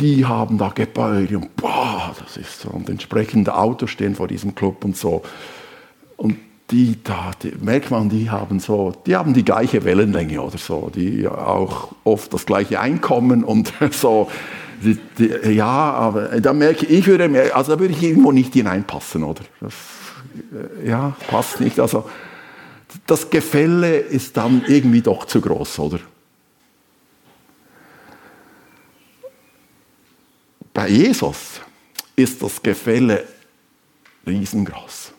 die 0.00 0.24
haben 0.24 0.58
da 0.58 0.70
Gebäude 0.70 1.38
und 1.38 1.54
boah, 1.56 2.14
das 2.18 2.36
ist 2.36 2.60
so. 2.60 2.70
Und 2.70 2.88
entsprechende 2.88 3.54
Autos 3.56 3.90
stehen 3.90 4.14
vor 4.14 4.28
diesem 4.28 4.54
Club 4.54 4.84
und 4.84 4.96
so. 4.96 5.22
Und 6.16 6.36
die 6.70 6.98
da, 7.02 7.32
die, 7.42 7.52
merkt 7.60 7.90
man, 7.90 8.08
die 8.08 8.30
haben 8.30 8.58
so, 8.58 8.92
die 9.06 9.14
haben 9.16 9.34
die 9.34 9.44
gleiche 9.44 9.84
Wellenlänge 9.84 10.40
oder 10.40 10.58
so, 10.58 10.90
die 10.94 11.28
auch 11.28 11.92
oft 12.04 12.32
das 12.32 12.46
gleiche 12.46 12.80
Einkommen 12.80 13.44
und 13.44 13.72
so. 13.90 14.30
Die, 14.82 14.98
die, 15.18 15.54
ja, 15.54 15.66
aber 15.66 16.40
da 16.40 16.52
merke 16.52 16.84
ich, 16.86 17.06
würde, 17.06 17.54
also 17.54 17.74
da 17.74 17.80
würde 17.80 17.94
ich 17.94 18.02
irgendwo 18.02 18.32
nicht 18.32 18.52
hineinpassen, 18.52 19.22
oder? 19.22 19.42
Das, 19.60 19.74
äh, 20.82 20.88
ja, 20.88 21.16
passt 21.28 21.60
nicht. 21.60 21.78
Also 21.78 22.04
das 23.06 23.30
Gefälle 23.30 23.96
ist 23.96 24.36
dann 24.36 24.62
irgendwie 24.66 25.00
doch 25.00 25.26
zu 25.26 25.40
groß, 25.40 25.78
oder? 25.78 26.00
Bei 30.74 30.88
Jesus 30.88 31.60
ist 32.16 32.42
das 32.42 32.60
Gefälle 32.60 33.24
riesengroß. 34.26 35.12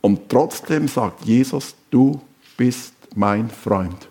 Und 0.00 0.28
trotzdem 0.28 0.88
sagt 0.88 1.24
Jesus, 1.24 1.74
du 1.90 2.20
bist 2.56 2.94
mein 3.14 3.48
Freund. 3.48 4.08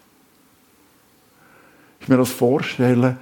Ich 2.00 2.08
mir 2.08 2.18
das 2.18 2.32
vorstelle, 2.32 3.18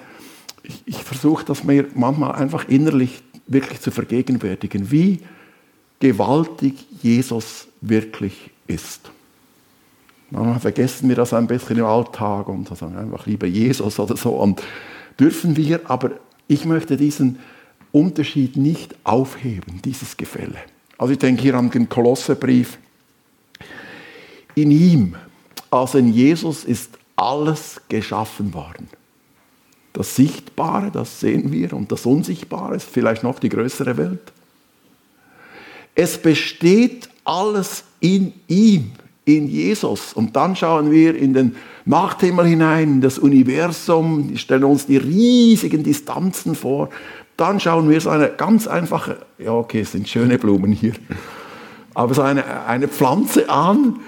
ich, 0.62 0.84
ich 0.86 1.04
versuche 1.04 1.44
das 1.44 1.64
mir 1.64 1.88
manchmal 1.96 2.34
einfach 2.34 2.68
innerlich 2.68 3.24
wirklich 3.48 3.82
zu 3.82 3.92
vergegenwärtigen, 3.92 4.92
wie 4.92 5.22
gewaltig 6.00 6.86
Jesus 7.02 7.68
wirklich 7.82 8.52
ist. 8.68 9.10
Manchmal 10.30 10.60
vergessen 10.60 11.10
wir 11.10 11.16
das 11.16 11.34
ein 11.34 11.48
bisschen 11.48 11.78
im 11.78 11.86
Alltag 11.86 12.48
und 12.48 12.68
sagen 12.68 12.96
einfach 12.96 13.26
lieber 13.26 13.48
Jesus 13.48 14.00
oder 14.00 14.18
so. 14.18 14.32
Und 14.32 14.62
dürfen 15.20 15.56
wir, 15.56 15.82
aber 15.90 16.12
ich 16.48 16.66
möchte 16.66 16.98
diesen 16.98 17.40
Unterschied 17.96 18.58
nicht 18.58 18.94
aufheben, 19.06 19.82
dieses 19.86 20.18
Gefälle. 20.18 20.58
Also 20.98 21.14
ich 21.14 21.20
denke 21.20 21.42
hier 21.42 21.56
an 21.56 21.70
den 21.70 21.88
Kolosserbrief. 21.88 22.78
In 24.54 24.70
ihm, 24.70 25.16
also 25.72 25.98
in 25.98 26.12
Jesus, 26.12 26.66
ist 26.66 26.98
alles 27.16 27.80
geschaffen 27.88 28.54
worden. 28.54 28.90
Das 29.94 30.14
Sichtbare, 30.14 30.92
das 30.92 31.22
sehen 31.22 31.54
wir, 31.54 31.72
und 31.72 31.90
das 31.90 32.06
Unsichtbare 32.06 32.76
ist 32.76 32.90
vielleicht 32.90 33.24
noch 33.24 33.40
die 33.40 33.48
größere 33.48 33.96
Welt. 33.96 34.34
Es 35.96 36.22
besteht 36.22 37.08
alles 37.24 37.86
in 38.02 38.34
ihm, 38.50 38.92
in 39.24 39.48
Jesus. 39.48 40.12
Und 40.12 40.36
dann 40.36 40.58
schauen 40.58 40.92
wir 40.92 41.16
in 41.16 41.34
den 41.34 41.56
Nachthimmel 41.86 42.46
hinein, 42.46 42.96
in 42.96 43.02
das 43.02 43.18
Universum, 43.18 44.36
stellen 44.36 44.66
uns 44.66 44.86
die 44.86 44.98
riesigen 44.98 45.84
Distanzen 45.84 46.56
vor, 46.56 46.90
dann 47.38 47.60
schauen 47.60 47.90
wir 47.90 48.00
so 48.00 48.10
eine 48.10 48.30
ganz 48.30 48.68
einfache, 48.68 49.18
ja 49.38 49.52
okay, 49.52 49.82
es 49.82 49.92
sind 49.92 50.08
schöne 50.08 50.38
Blumen 50.38 50.72
hier, 50.72 50.94
aber 51.94 52.14
so 52.14 52.22
eine, 52.22 52.66
eine 52.66 52.88
Pflanze 52.88 53.50
an 53.50 54.00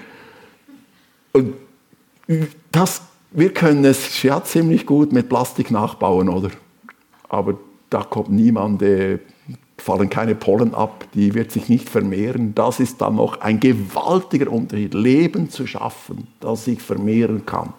und 1.32 1.54
das 2.72 3.02
wir 3.30 3.52
können 3.52 3.84
es 3.84 4.22
ja 4.22 4.42
ziemlich 4.42 4.86
gut 4.86 5.12
mit 5.12 5.28
Plastik 5.28 5.70
nachbauen, 5.70 6.28
oder? 6.28 6.50
Aber 7.28 7.58
da 7.90 8.02
kommt 8.02 8.30
niemand, 8.30 8.82
äh, 8.82 9.18
fallen 9.76 10.10
keine 10.10 10.34
Pollen 10.34 10.74
ab, 10.74 11.04
die 11.14 11.34
wird 11.34 11.52
sich 11.52 11.68
nicht 11.68 11.88
vermehren. 11.88 12.54
Das 12.54 12.80
ist 12.80 13.00
dann 13.00 13.16
noch 13.16 13.40
ein 13.40 13.60
gewaltiger 13.60 14.50
Unterschied, 14.50 14.94
Leben 14.94 15.50
zu 15.50 15.66
schaffen, 15.66 16.28
das 16.40 16.64
sich 16.64 16.80
vermehren 16.80 17.44
kann. 17.46 17.72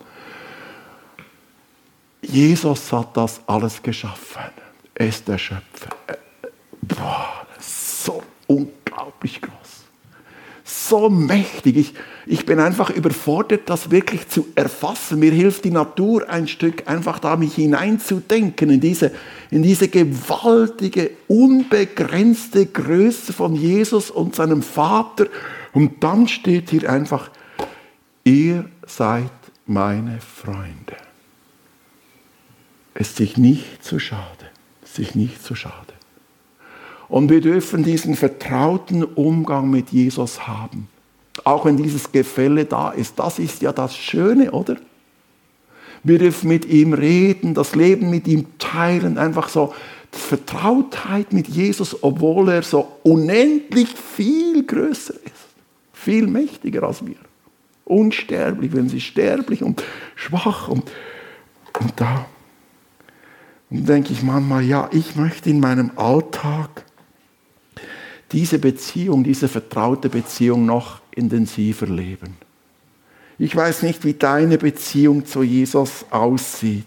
Jesus 2.21 2.91
hat 2.91 3.17
das 3.17 3.41
alles 3.47 3.81
geschaffen. 3.81 4.51
Er 4.99 5.07
ist 5.07 5.27
der 5.27 5.39
Schöpfer. 5.39 5.89
Äh, 6.05 6.17
boah, 6.83 7.47
so 7.59 8.21
unglaublich 8.45 9.41
groß 9.41 9.79
so 10.89 11.09
mächtig. 11.09 11.77
Ich, 11.77 11.93
ich 12.25 12.45
bin 12.45 12.59
einfach 12.59 12.89
überfordert, 12.89 13.69
das 13.69 13.91
wirklich 13.91 14.27
zu 14.27 14.47
erfassen. 14.55 15.19
Mir 15.19 15.31
hilft 15.31 15.63
die 15.65 15.71
Natur 15.71 16.29
ein 16.29 16.47
Stück, 16.47 16.87
einfach 16.87 17.19
da 17.19 17.35
mich 17.35 17.55
hineinzudenken 17.55 18.69
in 18.69 18.79
diese, 18.79 19.11
in 19.51 19.63
diese 19.63 19.87
gewaltige, 19.87 21.11
unbegrenzte 21.27 22.65
Größe 22.65 23.33
von 23.33 23.55
Jesus 23.55 24.11
und 24.11 24.35
seinem 24.35 24.61
Vater. 24.61 25.27
Und 25.73 26.03
dann 26.03 26.27
steht 26.27 26.71
hier 26.71 26.89
einfach, 26.89 27.29
ihr 28.23 28.65
seid 28.85 29.31
meine 29.65 30.19
Freunde. 30.19 30.97
Es 32.95 33.09
ist 33.09 33.17
sich 33.17 33.37
nicht 33.37 33.83
zu 33.83 33.99
schade, 33.99 34.48
sich 34.99 35.15
nicht 35.15 35.43
zu 35.43 35.55
schade. 35.55 35.93
Und 37.07 37.29
wir 37.29 37.41
dürfen 37.41 37.83
diesen 37.83 38.15
vertrauten 38.15 39.03
Umgang 39.03 39.71
mit 39.71 39.89
Jesus 39.89 40.47
haben. 40.47 40.87
Auch 41.43 41.65
wenn 41.65 41.77
dieses 41.77 42.11
Gefälle 42.11 42.65
da 42.65 42.91
ist. 42.91 43.17
Das 43.17 43.39
ist 43.39 43.61
ja 43.61 43.71
das 43.71 43.95
Schöne, 43.95 44.51
oder? 44.51 44.75
Wir 46.03 46.19
dürfen 46.19 46.49
mit 46.49 46.65
ihm 46.65 46.93
reden, 46.93 47.53
das 47.53 47.75
Leben 47.75 48.09
mit 48.09 48.27
ihm 48.27 48.45
teilen, 48.57 49.17
einfach 49.17 49.49
so 49.49 49.73
Vertrautheit 50.11 51.33
mit 51.33 51.47
Jesus, 51.47 52.03
obwohl 52.03 52.49
er 52.49 52.63
so 52.63 52.87
unendlich 53.03 53.89
viel 53.89 54.65
größer 54.65 55.13
ist, 55.13 55.47
viel 55.93 56.27
mächtiger 56.27 56.83
als 56.83 57.05
wir. 57.05 57.17
Unsterblich, 57.85 58.73
wenn 58.73 58.87
sie 58.89 59.01
sterblich 59.01 59.63
und 59.63 59.83
schwach 60.15 60.67
und, 60.67 60.83
und 61.79 61.93
da. 61.95 62.27
Und 63.69 63.87
denke 63.87 64.13
ich 64.13 64.23
manchmal, 64.23 64.63
ja, 64.63 64.89
ich 64.91 65.15
möchte 65.15 65.49
in 65.49 65.59
meinem 65.59 65.91
Alltag 65.95 66.85
diese 68.31 68.59
Beziehung, 68.59 69.23
diese 69.23 69.47
vertraute 69.47 70.09
Beziehung 70.09 70.65
noch 70.65 71.01
intensiver 71.11 71.87
leben. 71.87 72.35
Ich 73.37 73.55
weiß 73.55 73.83
nicht, 73.83 74.03
wie 74.03 74.13
deine 74.13 74.57
Beziehung 74.57 75.25
zu 75.25 75.43
Jesus 75.43 76.05
aussieht. 76.11 76.85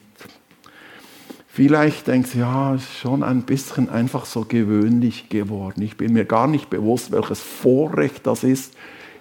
Vielleicht 1.49 2.07
denkst 2.07 2.33
du, 2.33 2.39
ja, 2.39 2.75
ist 2.75 2.99
schon 2.99 3.23
ein 3.23 3.43
bisschen 3.43 3.89
einfach 3.91 4.25
so 4.25 4.45
gewöhnlich 4.47 5.29
geworden. 5.29 5.83
Ich 5.83 5.97
bin 5.97 6.15
mir 6.15 6.25
gar 6.25 6.47
nicht 6.47 6.71
bewusst, 6.71 7.12
welches 7.12 7.41
Vorrecht 7.41 8.27
das 8.27 8.43
ist, 8.43 8.75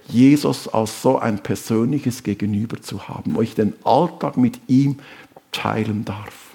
Jesus 0.07 0.67
als 0.67 1.01
so 1.01 1.19
ein 1.19 1.43
persönliches 1.43 2.23
Gegenüber 2.23 2.81
zu 2.81 3.07
haben, 3.07 3.35
wo 3.35 3.41
ich 3.41 3.55
den 3.55 3.73
Alltag 3.83 4.37
mit 4.37 4.59
ihm 4.67 4.97
teilen 5.51 6.05
darf. 6.05 6.50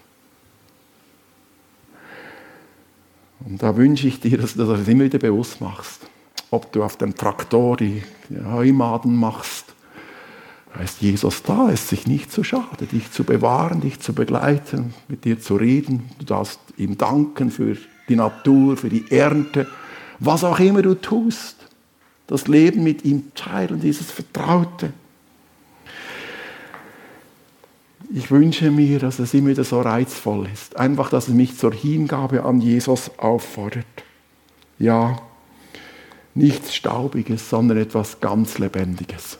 Und 3.44 3.62
da 3.62 3.76
wünsche 3.76 4.08
ich 4.08 4.20
dir, 4.20 4.38
dass 4.38 4.54
du 4.54 4.64
das 4.64 4.88
immer 4.88 5.04
wieder 5.04 5.18
bewusst 5.18 5.60
machst. 5.60 6.00
Ob 6.50 6.72
du 6.72 6.82
auf 6.82 6.96
dem 6.96 7.14
Traktor 7.14 7.76
die 7.76 8.02
Heumaden 8.44 9.14
machst, 9.16 9.74
heißt 10.76 11.00
Jesus 11.00 11.42
da, 11.42 11.70
ist 11.70 11.88
sich 11.88 12.06
nicht 12.06 12.30
zu 12.30 12.44
schade, 12.44 12.86
dich 12.86 13.10
zu 13.10 13.24
bewahren, 13.24 13.80
dich 13.80 14.00
zu 14.00 14.12
begleiten, 14.12 14.94
mit 15.08 15.24
dir 15.24 15.40
zu 15.40 15.56
reden. 15.56 16.10
Du 16.18 16.26
darfst 16.26 16.60
ihm 16.76 16.98
danken 16.98 17.50
für 17.50 17.76
die 18.08 18.16
Natur, 18.16 18.76
für 18.76 18.88
die 18.88 19.10
Ernte, 19.10 19.66
was 20.18 20.44
auch 20.44 20.60
immer 20.60 20.82
du 20.82 20.94
tust. 20.94 21.56
Das 22.26 22.48
Leben 22.48 22.82
mit 22.82 23.04
ihm 23.04 23.32
teilen, 23.34 23.80
dieses 23.80 24.10
Vertraute. 24.10 24.92
Ich 28.14 28.30
wünsche 28.30 28.70
mir, 28.70 28.98
dass 28.98 29.18
es 29.18 29.34
immer 29.34 29.50
wieder 29.50 29.64
so 29.64 29.80
reizvoll 29.80 30.48
ist. 30.52 30.76
Einfach, 30.76 31.10
dass 31.10 31.28
es 31.28 31.34
mich 31.34 31.56
zur 31.56 31.72
Hingabe 31.72 32.44
an 32.44 32.60
Jesus 32.60 33.10
auffordert. 33.18 33.86
Ja, 34.78 35.20
nichts 36.34 36.74
Staubiges, 36.74 37.48
sondern 37.48 37.78
etwas 37.78 38.20
ganz 38.20 38.58
Lebendiges. 38.58 39.38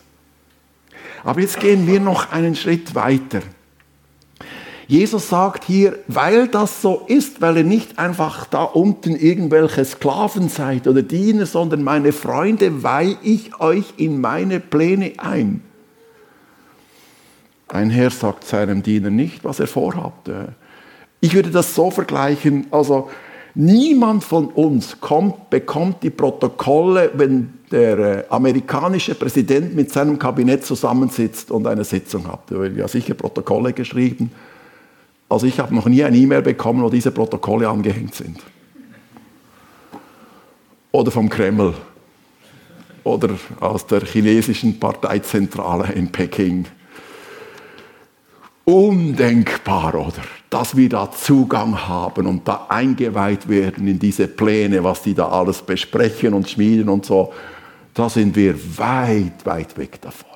Aber 1.23 1.41
jetzt 1.41 1.59
gehen 1.59 1.87
wir 1.87 1.99
noch 1.99 2.31
einen 2.31 2.55
Schritt 2.55 2.95
weiter. 2.95 3.41
Jesus 4.87 5.27
sagt 5.27 5.65
hier, 5.65 5.99
weil 6.07 6.47
das 6.47 6.81
so 6.81 7.03
ist, 7.07 7.41
weil 7.41 7.57
ihr 7.57 7.63
nicht 7.65 7.99
einfach 7.99 8.45
da 8.45 8.63
unten 8.63 9.17
irgendwelche 9.17 9.83
Sklaven 9.83 10.47
seid 10.47 10.87
oder 10.87 11.01
Diener, 11.01 11.45
sondern 11.45 11.83
meine 11.83 12.13
Freunde, 12.13 12.83
weihe 12.83 13.17
ich 13.21 13.59
euch 13.59 13.85
in 13.97 14.21
meine 14.21 14.61
Pläne 14.61 15.13
ein. 15.17 15.61
Ein 17.67 17.89
Herr 17.89 18.09
sagt 18.09 18.45
seinem 18.45 18.81
Diener 18.81 19.09
nicht, 19.09 19.43
was 19.43 19.59
er 19.59 19.67
vorhat. 19.67 20.13
Ich 21.19 21.33
würde 21.33 21.49
das 21.49 21.75
so 21.75 21.91
vergleichen, 21.91 22.67
also 22.71 23.09
niemand 23.55 24.23
von 24.23 24.47
uns 24.47 25.01
kommt, 25.01 25.49
bekommt 25.49 26.03
die 26.03 26.11
Protokolle, 26.11 27.11
wenn 27.15 27.53
der 27.71 27.97
äh, 27.97 28.23
amerikanische 28.29 29.15
Präsident 29.15 29.75
mit 29.75 29.91
seinem 29.91 30.17
Kabinett 30.17 30.65
zusammensitzt 30.65 31.51
und 31.51 31.67
eine 31.67 31.83
Sitzung 31.83 32.27
hat. 32.27 32.49
Er 32.51 32.61
wird 32.61 32.77
ja 32.77 32.87
sicher 32.87 33.13
Protokolle 33.13 33.73
geschrieben. 33.73 34.31
Also 35.27 35.47
ich 35.47 35.59
habe 35.59 35.75
noch 35.75 35.87
nie 35.87 36.03
eine 36.03 36.15
E-Mail 36.15 36.41
bekommen, 36.41 36.81
wo 36.81 36.89
diese 36.89 37.11
Protokolle 37.11 37.67
angehängt 37.67 38.15
sind. 38.15 38.39
Oder 40.91 41.11
vom 41.11 41.27
Kreml. 41.27 41.73
Oder 43.03 43.29
aus 43.59 43.85
der 43.85 44.05
chinesischen 44.05 44.79
Parteizentrale 44.79 45.91
in 45.93 46.09
Peking 46.09 46.65
undenkbar, 48.67 49.95
oder? 49.95 50.23
Dass 50.49 50.75
wir 50.75 50.89
da 50.89 51.09
Zugang 51.09 51.87
haben 51.87 52.27
und 52.27 52.45
da 52.45 52.65
eingeweiht 52.67 53.47
werden 53.47 53.87
in 53.87 53.97
diese 53.97 54.27
Pläne, 54.27 54.83
was 54.83 55.03
die 55.03 55.13
da 55.13 55.29
alles 55.29 55.61
besprechen 55.61 56.33
und 56.33 56.49
schmieden 56.49 56.89
und 56.89 57.05
so. 57.05 57.33
Da 57.93 58.09
sind 58.09 58.35
wir 58.35 58.55
weit, 58.77 59.45
weit 59.45 59.77
weg 59.77 60.01
davon. 60.01 60.27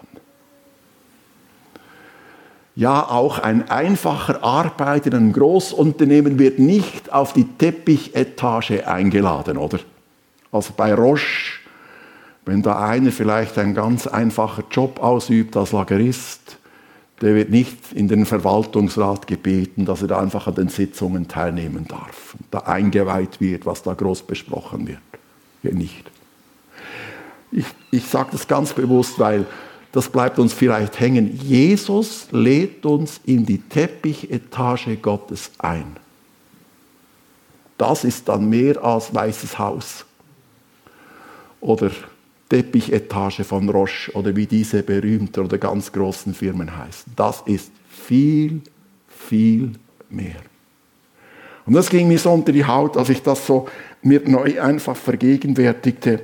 Ja, 2.74 3.04
auch 3.04 3.40
ein 3.40 3.70
einfacher 3.70 4.42
Arbeiter 4.42 5.08
in 5.08 5.16
einem 5.16 5.34
Großunternehmen 5.34 6.40
wird 6.40 6.58
nicht 6.58 7.12
auf 7.12 7.34
die 7.34 7.44
Teppichetage 7.44 8.88
eingeladen, 8.88 9.58
oder? 9.58 9.80
Also 10.54 10.72
bei 10.78 10.94
Roche, 10.94 11.60
wenn 12.46 12.62
da 12.62 12.80
einer 12.80 13.12
vielleicht 13.12 13.58
einen 13.58 13.76
ganz 13.76 14.08
einfachen 14.08 14.64
Job 14.72 15.04
ausübt 15.04 15.58
als 15.58 15.74
Lagerist, 15.74 16.61
der 17.22 17.36
wird 17.36 17.50
nicht 17.50 17.94
in 17.94 18.08
den 18.08 18.26
Verwaltungsrat 18.26 19.28
gebeten, 19.28 19.86
dass 19.86 20.02
er 20.02 20.08
da 20.08 20.20
einfach 20.20 20.48
an 20.48 20.56
den 20.56 20.70
Sitzungen 20.70 21.28
teilnehmen 21.28 21.88
darf 21.88 22.36
und 22.38 22.48
da 22.50 22.60
eingeweiht 22.60 23.40
wird, 23.40 23.66
was 23.66 23.84
da 23.84 23.94
groß 23.94 24.24
besprochen 24.24 24.88
wird. 24.88 25.00
Hier 25.62 25.74
nicht. 25.74 26.10
Ich, 27.52 27.66
ich 27.92 28.06
sage 28.08 28.30
das 28.32 28.48
ganz 28.48 28.74
bewusst, 28.74 29.20
weil 29.20 29.46
das 29.92 30.10
bleibt 30.10 30.40
uns 30.40 30.54
vielleicht 30.54 31.00
hängen. 31.00 31.40
Jesus 31.44 32.28
lädt 32.32 32.86
uns 32.86 33.20
in 33.26 33.46
die 33.46 33.60
Teppichetage 33.60 34.96
Gottes 34.98 35.52
ein. 35.60 35.98
Das 37.78 38.04
ist 38.04 38.30
dann 38.30 38.50
mehr 38.50 38.84
als 38.84 39.14
Weißes 39.14 39.60
Haus 39.60 40.06
oder 41.60 41.92
Teppichetage 42.52 43.46
von 43.46 43.70
Roche 43.70 44.12
oder 44.12 44.36
wie 44.36 44.46
diese 44.46 44.84
berühmten 44.84 45.40
oder 45.40 45.58
ganz 45.58 45.90
großen 45.90 46.34
Firmen 46.34 46.78
heißen. 46.78 47.14
Das 47.16 47.42
ist 47.46 47.72
viel, 47.88 48.60
viel 49.08 49.72
mehr. 50.10 50.36
Und 51.66 51.76
das 51.76 51.90
ging 51.90 52.10
mir 52.10 52.20
so 52.20 52.30
unter 52.30 52.52
die 52.52 52.66
Haut, 52.66 52.98
als 52.98 53.08
ich 53.08 53.22
das 53.22 53.48
so 53.48 53.70
mir 54.02 54.22
neu 54.26 54.62
einfach 54.62 54.98
vergegenwärtigte. 54.98 56.20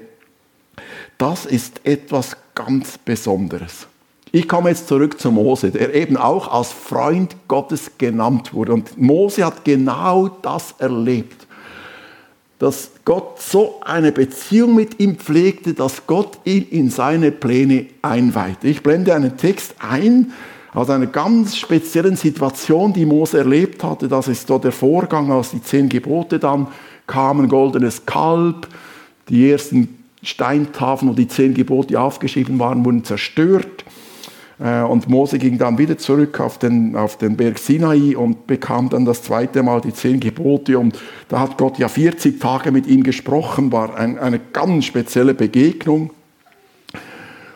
Das 1.18 1.46
ist 1.46 1.80
etwas 1.86 2.36
ganz 2.54 2.98
Besonderes. 2.98 3.88
Ich 4.34 4.50
komme 4.50 4.68
jetzt 4.68 4.90
zurück 4.90 5.22
zu 5.22 5.32
Mose, 5.32 5.72
der 5.72 5.96
eben 5.96 6.18
auch 6.18 6.50
als 6.50 6.74
Freund 6.74 7.38
Gottes 7.48 7.92
genannt 7.98 8.54
wurde. 8.54 8.74
Und 8.74 8.98
Mose 8.98 9.46
hat 9.46 9.64
genau 9.64 10.28
das 10.28 10.76
erlebt 10.78 11.47
dass 12.60 12.92
Gott 13.06 13.40
so 13.42 13.82
eine 13.86 14.12
Beziehung 14.12 14.76
mit 14.76 15.00
ihm 15.00 15.18
pflegte, 15.18 15.74
dass 15.74 16.08
Gott 16.08 16.40
ihn 16.44 16.68
in 16.70 16.90
seine 16.90 17.32
Pläne 17.32 17.88
einweihte. 18.02 18.68
Ich 18.68 18.82
blende 18.82 19.14
einen 19.14 19.38
Text 19.38 19.76
ein 19.80 20.32
aus 20.74 20.90
einer 20.90 21.08
ganz 21.08 21.58
speziellen 21.58 22.16
Situation, 22.16 22.94
die 22.94 23.06
Mose 23.06 23.40
erlebt 23.40 23.84
hatte. 23.84 24.08
Das 24.08 24.28
ist 24.28 24.48
so 24.48 24.58
der 24.58 24.72
Vorgang, 24.72 25.32
als 25.32 25.52
die 25.52 25.62
zehn 25.62 25.90
Gebote 25.90 26.40
dann 26.40 26.68
kamen, 27.06 27.48
goldenes 27.48 28.06
Kalb, 28.06 28.68
die 29.30 29.50
ersten 29.50 29.98
Steintafeln, 30.22 31.12
wo 31.12 31.16
die 31.16 31.28
zehn 31.28 31.54
Gebote 31.54 32.00
aufgeschrieben 32.00 32.60
waren, 32.60 32.84
wurden 32.84 33.04
zerstört. 33.04 33.86
Äh, 34.60 34.82
und 34.82 35.08
Mose 35.08 35.38
ging 35.38 35.58
dann 35.58 35.78
wieder 35.78 35.98
zurück 35.98 36.40
auf 36.40 36.58
den, 36.58 36.96
auf 36.96 37.18
den 37.18 37.38
Berg 37.38 37.60
Sinai 37.60 38.16
und 38.16 38.48
bekam 38.48 38.90
dann 38.90 39.06
das 39.06 39.24
zweite 39.24 39.64
Mal 39.64 39.82
die 39.82 39.94
zehn 39.94 40.20
Gebote. 40.20 40.80
Und 40.80 41.00
da 41.30 41.40
hat 41.40 41.58
Gott 41.58 41.78
ja 41.78 41.88
40 41.88 42.40
Tage 42.40 42.72
mit 42.72 42.88
ihm 42.88 43.04
gesprochen, 43.04 43.72
war 43.72 43.96
ein, 43.96 44.18
eine 44.18 44.40
ganz 44.40 44.86
spezielle 44.86 45.34
Begegnung. 45.34 46.12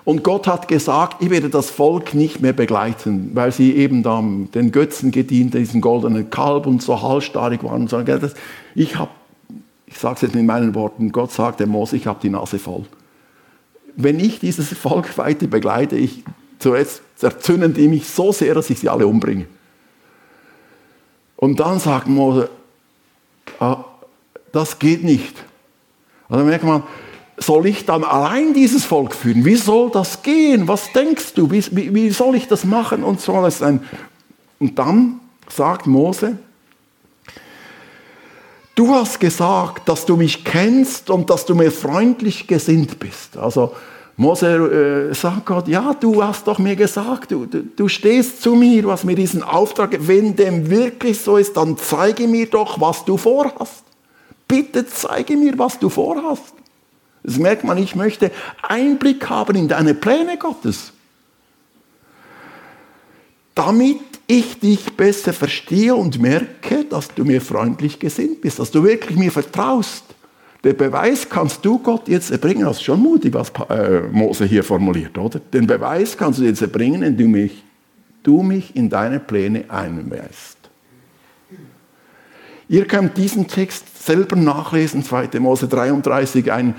Und 0.04 0.24
Gott 0.24 0.48
hat 0.48 0.68
gesagt, 0.68 1.22
ich 1.22 1.30
werde 1.30 1.50
das 1.50 1.70
Volk 1.70 2.16
nicht 2.16 2.42
mehr 2.42 2.54
begleiten, 2.54 3.32
weil 3.34 3.52
sie 3.52 3.76
eben 3.76 4.02
da 4.02 4.24
den 4.54 4.72
Götzen 4.72 5.12
gedient, 5.12 5.54
diesen 5.54 5.80
goldenen 5.80 6.30
Kalb 6.32 6.66
und 6.66 6.82
so 6.82 7.02
halsstarrig 7.02 7.64
waren. 7.64 7.88
Ich 8.74 8.96
habe, 8.98 9.12
ich 9.86 9.98
sage 10.00 10.16
es 10.16 10.22
jetzt 10.22 10.36
mit 10.36 10.46
meinen 10.46 10.74
Worten, 10.74 11.12
Gott 11.12 11.32
sagte 11.32 11.68
Mose, 11.68 11.98
ich 11.98 12.08
habe 12.08 12.20
die 12.22 12.32
Nase 12.32 12.58
voll. 12.58 12.86
Wenn 13.96 14.20
ich 14.20 14.40
dieses 14.40 14.70
Volk 14.70 15.18
weiter 15.20 15.46
begleite, 15.46 15.98
ich, 15.98 16.24
zuerst 16.62 17.02
erzünden 17.22 17.74
die 17.74 17.88
mich 17.88 18.08
so 18.10 18.32
sehr, 18.32 18.54
dass 18.56 18.70
ich 18.70 18.80
sie 18.80 18.90
alle 18.90 19.08
umbringe. 19.08 19.46
Und 21.36 21.60
dann 21.60 21.80
sagt 21.80 22.08
Mose, 22.08 22.50
ah, 23.60 23.84
das 24.52 24.80
geht 24.80 25.04
nicht. 25.04 25.36
Und 26.30 26.38
dann 26.38 26.48
merkt 26.48 26.64
man, 26.64 26.84
soll 27.38 27.66
ich 27.66 27.86
dann 27.86 28.04
allein 28.04 28.54
dieses 28.54 28.86
Volk 28.86 29.16
führen? 29.16 29.44
Wie 29.46 29.56
soll 29.56 29.90
das 29.90 30.22
gehen? 30.22 30.68
Was 30.68 30.94
denkst 30.94 31.34
du? 31.34 31.50
Wie, 31.50 31.64
wie, 31.72 31.94
wie 31.94 32.10
soll 32.12 32.36
ich 32.36 32.48
das 32.48 32.64
machen? 32.64 33.04
Und 33.04 33.20
so 33.22 33.34
alles 33.34 33.64
ein. 33.64 33.84
Und 34.60 34.78
dann 34.78 35.20
sagt 35.50 35.88
Mose, 35.88 36.38
du 38.76 38.94
hast 38.94 39.20
gesagt, 39.20 39.90
dass 39.90 40.06
du 40.06 40.18
mich 40.18 40.46
kennst 40.46 41.10
und 41.10 41.30
dass 41.32 41.46
du 41.46 41.56
mir 41.56 41.72
freundlich 41.72 42.46
gesinnt 42.46 43.00
bist. 43.00 43.38
Also 43.38 43.74
Mose 44.22 45.10
äh, 45.10 45.16
sagt 45.16 45.48
Gott, 45.48 45.68
ja, 45.68 45.96
du 46.00 46.24
hast 46.24 46.46
doch 46.46 46.60
mir 46.60 46.76
gesagt, 46.76 47.32
du, 47.32 47.48
du, 47.48 47.64
du 47.64 47.88
stehst 47.88 48.44
zu 48.44 48.54
mir, 48.54 48.84
du 48.84 48.92
hast 48.92 49.04
mir 49.04 49.16
diesen 49.16 49.42
Auftrag, 49.42 49.98
wenn 50.02 50.36
dem 50.36 50.70
wirklich 50.70 51.20
so 51.20 51.38
ist, 51.38 51.58
dann 51.58 51.76
zeige 51.76 52.28
mir 52.28 52.46
doch, 52.46 52.80
was 52.80 53.04
du 53.04 53.18
vorhast. 53.18 53.84
Bitte 54.48 54.86
zeige 54.86 55.36
mir, 55.36 55.58
was 55.58 55.80
du 55.80 55.90
vorhast. 55.90 56.54
Das 57.24 57.40
merkt 57.40 57.64
man, 57.64 57.80
ich 57.80 57.96
möchte 57.96 58.30
Einblick 58.62 59.28
haben 59.28 59.56
in 59.56 59.68
deine 59.68 59.96
Pläne 59.96 60.38
Gottes. 60.38 60.94
Damit 63.56 64.02
ich 64.28 64.60
dich 64.60 64.86
besser 64.96 65.34
verstehe 65.34 65.96
und 65.96 66.20
merke, 66.20 66.86
dass 66.86 67.08
du 67.08 67.26
mir 67.26 67.42
freundlich 67.42 67.98
gesinnt 67.98 68.42
bist, 68.42 68.60
dass 68.60 68.70
du 68.70 68.84
wirklich 68.84 69.18
mir 69.18 69.32
vertraust. 69.32 70.04
Den 70.64 70.78
Beweis 70.78 71.28
kannst 71.28 71.66
du 71.66 71.80
Gott 71.80 72.08
jetzt 72.08 72.30
erbringen, 72.30 72.66
das 72.66 72.78
ist 72.78 72.84
schon 72.84 73.00
mutig, 73.00 73.34
was 73.34 73.52
äh, 73.70 74.02
Mose 74.12 74.46
hier 74.46 74.64
formuliert, 74.64 75.18
oder? 75.18 75.40
Den 75.40 75.66
Beweis 75.66 76.16
kannst 76.16 76.40
du 76.40 76.44
jetzt 76.44 76.62
erbringen, 76.62 77.02
indem 77.02 77.34
du 77.34 77.40
mich, 77.40 77.64
du 78.22 78.44
mich 78.44 78.76
in 78.76 78.90
deine 78.90 79.20
Pläne 79.20 79.66
einweist. 79.70 80.58
Ihr 82.70 82.86
könnt 82.86 83.18
diesen 83.18 83.48
Text 83.48 84.06
selber 84.06 84.36
nachlesen, 84.36 85.04
2. 85.04 85.40
Mose 85.40 85.68
33, 85.68 86.52
ein 86.52 86.76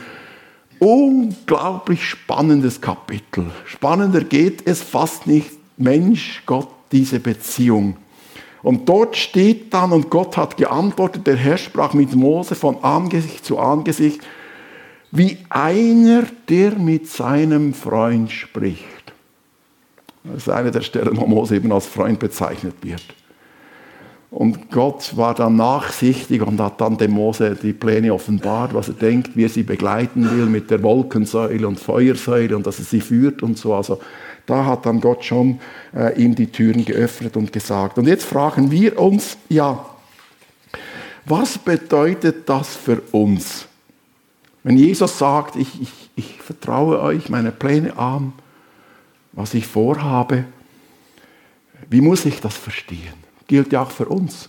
unglaublich 0.79 2.05
spannendes 2.09 2.81
Kapitel. 2.81 3.51
Spannender 3.66 4.23
geht 4.23 4.66
es 4.66 4.81
fast 4.81 5.27
nicht. 5.27 5.51
Mensch, 5.77 6.45
Gott, 6.47 6.68
diese 6.92 7.21
Beziehung. 7.21 7.97
Und 8.62 8.88
dort 8.88 9.16
steht 9.16 9.75
dann, 9.75 9.92
und 9.92 10.09
Gott 10.11 10.37
hat 10.37 10.57
geantwortet, 10.57 11.27
der 11.27 11.37
Herr 11.37 11.59
sprach 11.59 11.94
mit 11.94 12.14
Mose 12.14 12.55
von 12.55 12.83
Angesicht 12.83 13.44
zu 13.44 13.59
Angesicht, 13.59 14.20
wie 15.11 15.38
einer, 15.51 16.25
der 16.48 16.72
mit 16.72 17.09
seinem 17.09 17.75
Freund 17.75 18.31
spricht. 18.31 18.87
Das 20.25 20.37
ist 20.37 20.48
eine 20.48 20.70
der 20.70 20.83
Stellen, 20.83 21.16
wo 21.16 21.27
Mose 21.27 21.57
eben 21.57 21.72
als 21.72 21.87
Freund 21.87 22.18
bezeichnet 22.18 22.77
wird. 22.83 23.03
Und 24.31 24.70
Gott 24.70 25.14
war 25.16 25.35
dann 25.35 25.57
nachsichtig 25.57 26.40
und 26.40 26.59
hat 26.59 26.81
dann 26.81 26.96
dem 26.96 27.11
Mose 27.11 27.55
die 27.61 27.75
Pläne 27.75 28.14
offenbart, 28.14 28.72
was 28.72 28.88
er 28.88 28.94
denkt, 28.94 29.37
wie 29.37 29.44
er 29.44 29.51
sie 29.51 29.62
begleiten 29.62 30.31
will 30.31 30.46
mit 30.46 30.70
der 30.70 30.83
Wolkensäule 30.83 31.68
und 31.68 31.79
Feuersäule 31.79 32.57
und 32.57 32.66
dass 32.66 32.79
er 32.79 32.87
sie 32.87 33.03
führt 33.03 33.42
und 33.42 33.59
so. 33.59 33.75
Also 33.75 33.98
da 34.47 34.65
hat 34.65 34.87
dann 34.87 35.01
Gott 35.01 35.25
schon 35.25 35.61
äh, 35.95 36.21
ihm 36.21 36.35
die 36.35 36.49
Türen 36.49 36.85
geöffnet 36.85 37.37
und 37.37 37.53
gesagt. 37.53 37.99
Und 37.99 38.07
jetzt 38.07 38.25
fragen 38.25 38.71
wir 38.71 38.99
uns, 38.99 39.37
ja, 39.49 39.85
was 41.25 41.59
bedeutet 41.59 42.49
das 42.49 42.75
für 42.75 43.01
uns? 43.13 43.67
Wenn 44.65 44.77
Jesus 44.77 45.19
sagt, 45.19 45.57
ich, 45.57 45.81
ich, 45.81 46.11
ich 46.17 46.41
vertraue 46.41 47.01
euch 47.01 47.29
meine 47.29 47.53
Pläne 47.53 47.97
an, 47.97 48.33
was 49.33 49.55
ich 49.55 49.67
vorhabe, 49.67 50.45
wie 51.89 52.01
muss 52.01 52.25
ich 52.25 52.41
das 52.41 52.57
verstehen? 52.57 53.23
gilt 53.53 53.71
ja 53.71 53.83
auch 53.83 53.91
für 53.91 54.07
uns. 54.07 54.49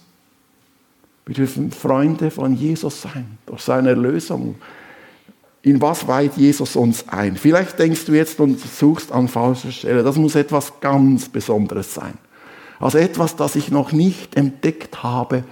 Wir 1.26 1.36
dürfen 1.36 1.72
Freunde 1.72 2.32
von 2.32 2.56
Jesus 2.56 3.02
sein, 3.02 3.38
durch 3.46 3.62
seine 3.62 3.90
Erlösung. 3.90 4.56
In 5.63 5.82
was 5.82 6.08
weiht 6.08 6.36
Jesus 6.36 6.76
uns 6.76 7.08
ein? 7.08 7.38
Vielleicht 7.38 7.80
denkst 7.80 8.06
du 8.06 8.12
jetzt 8.12 8.39
und 8.41 8.60
suchst 8.60 9.13
an 9.13 9.30
falscher 9.30 9.71
Stelle, 9.71 10.04
das 10.04 10.17
muss 10.17 10.36
etwas 10.36 10.82
ganz 10.82 11.30
Besonderes 11.30 11.93
sein. 11.93 12.15
Also 12.82 12.97
etwas, 12.97 13.38
das 13.38 13.56
ich 13.56 13.71
noch 13.71 13.93
nicht 13.93 14.36
entdeckt 14.36 15.04
habe 15.04 15.45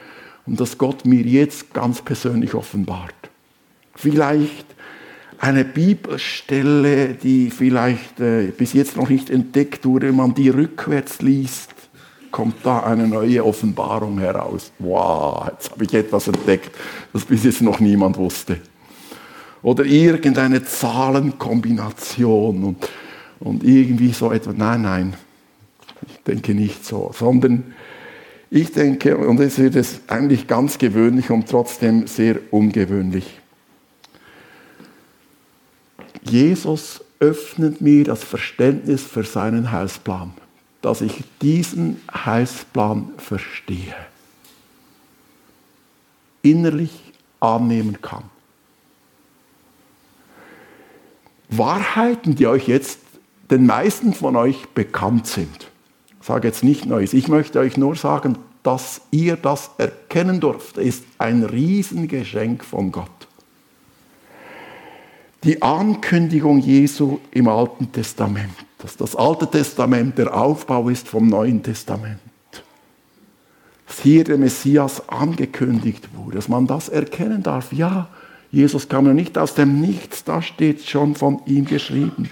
und 0.46 0.60
das 0.60 0.78
Gott 0.78 1.06
mir 1.06 1.22
jetzt 1.22 1.74
ganz 1.74 2.02
persönlich 2.02 2.54
offenbart. 2.54 3.16
Vielleicht 3.96 4.66
eine 5.40 5.64
Bibelstelle, 5.64 7.14
die 7.14 7.50
vielleicht 7.50 8.20
äh, 8.20 8.48
bis 8.48 8.74
jetzt 8.74 8.98
noch 8.98 9.08
nicht 9.08 9.30
entdeckt 9.30 9.86
wurde, 9.86 10.10
wenn 10.10 10.16
man 10.18 10.36
die 10.36 10.50
rückwärts 10.50 11.22
liest 11.22 11.74
kommt 12.32 12.56
da 12.64 12.80
eine 12.80 13.08
neue 13.08 13.44
Offenbarung 13.44 14.18
heraus. 14.20 14.72
Wow, 14.80 15.50
jetzt 15.52 15.72
habe 15.72 15.84
ich 15.84 15.94
etwas 15.94 16.28
entdeckt, 16.28 16.72
das 17.14 17.26
bis 17.26 17.44
jetzt 17.44 17.62
noch 17.62 17.80
niemand 17.80 18.18
wusste. 18.18 18.58
Oder 19.64 19.86
irgendeine 19.86 20.64
Zahlenkombination 20.64 22.64
und, 22.64 22.90
und 23.40 23.64
irgendwie 23.64 24.12
so 24.12 24.32
etwas. 24.32 24.56
Nein, 24.58 24.82
nein, 24.82 25.14
ich 26.08 26.24
denke 26.24 26.54
nicht 26.54 26.86
so, 26.86 27.12
sondern 27.14 27.74
ich 28.50 28.72
denke, 28.72 29.18
und 29.18 29.40
es 29.40 29.60
wird 29.60 29.76
es 29.76 30.02
eigentlich 30.08 30.48
ganz 30.48 30.78
gewöhnlich 30.78 31.30
und 31.30 31.48
trotzdem 31.48 32.08
sehr 32.08 32.38
ungewöhnlich. 32.52 33.40
Jesus 36.24 37.04
öffnet 37.20 37.82
mir 37.82 38.04
das 38.04 38.24
Verständnis 38.24 39.04
für 39.04 39.24
seinen 39.24 39.72
Heilsplan 39.72 40.34
dass 40.82 41.02
ich 41.02 41.24
diesen 41.42 42.02
Heilsplan 42.12 43.14
verstehe, 43.18 43.96
innerlich 46.42 46.92
annehmen 47.40 48.02
kann. 48.02 48.24
Wahrheiten, 51.52 52.36
die 52.36 52.48
euch 52.48 52.68
jetzt 52.68 53.00
den 53.50 53.66
meisten 53.66 54.14
von 54.14 54.36
euch 54.36 54.70
bekannt 54.70 55.28
sind. 55.28 55.70
Ich 56.20 56.28
sage 56.28 56.48
jetzt 56.48 56.64
nicht 56.64 56.86
Neues. 56.86 57.14
Ich 57.14 57.28
möchte 57.28 57.60
euch 57.60 57.78
nur 57.78 57.96
sagen, 57.96 58.38
dass 58.64 59.02
ihr 59.12 59.36
das 59.36 59.72
erkennen 59.78 60.40
dürft, 60.40 60.78
ist 60.78 61.04
ein 61.18 61.44
Riesengeschenk 61.44 62.64
von 62.64 62.92
Gott. 62.92 63.10
Die 65.44 65.62
Ankündigung 65.62 66.60
Jesu 66.60 67.20
im 67.32 67.48
Alten 67.48 67.92
Testament 67.92 68.56
dass 68.82 68.98
das 68.98 69.16
Alte 69.16 69.48
Testament 69.48 70.18
der 70.18 70.36
Aufbau 70.36 70.90
ist 70.90 71.08
vom 71.08 71.28
Neuen 71.28 71.62
Testament. 71.62 72.20
Dass 73.88 74.00
hier 74.00 74.24
der 74.24 74.38
Messias 74.38 75.08
angekündigt 75.10 76.10
wurde, 76.16 76.36
dass 76.36 76.48
man 76.48 76.68
das 76.68 76.90
erkennen 76.90 77.44
darf. 77.44 77.74
Ja, 77.74 78.08
Jesus 78.52 78.90
kam 78.90 79.08
ja 79.08 79.14
nicht 79.14 79.38
aus 79.38 79.56
dem 79.56 79.80
Nichts, 79.80 80.24
da 80.24 80.42
steht 80.42 80.88
schon 80.88 81.16
von 81.16 81.42
ihm 81.46 81.66
geschrieben. 81.66 82.30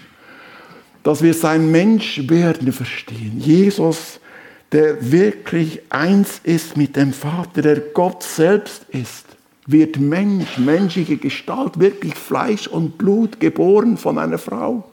Dass 1.04 1.22
wir 1.22 1.34
sein 1.34 1.72
Menschwerden 1.72 2.74
verstehen. 2.74 3.40
Jesus, 3.40 4.20
der 4.72 5.12
wirklich 5.12 5.82
eins 5.90 6.42
ist 6.44 6.76
mit 6.76 6.96
dem 6.98 7.14
Vater, 7.14 7.62
der 7.62 7.80
Gott 7.80 8.24
selbst 8.24 8.86
ist, 8.90 9.26
wird 9.66 9.98
Mensch, 10.00 10.58
menschliche 10.58 11.18
Gestalt, 11.18 11.80
wirklich 11.80 12.16
Fleisch 12.16 12.68
und 12.68 12.98
Blut 12.98 13.40
geboren 13.40 13.98
von 13.98 14.18
einer 14.18 14.40
Frau 14.40 14.84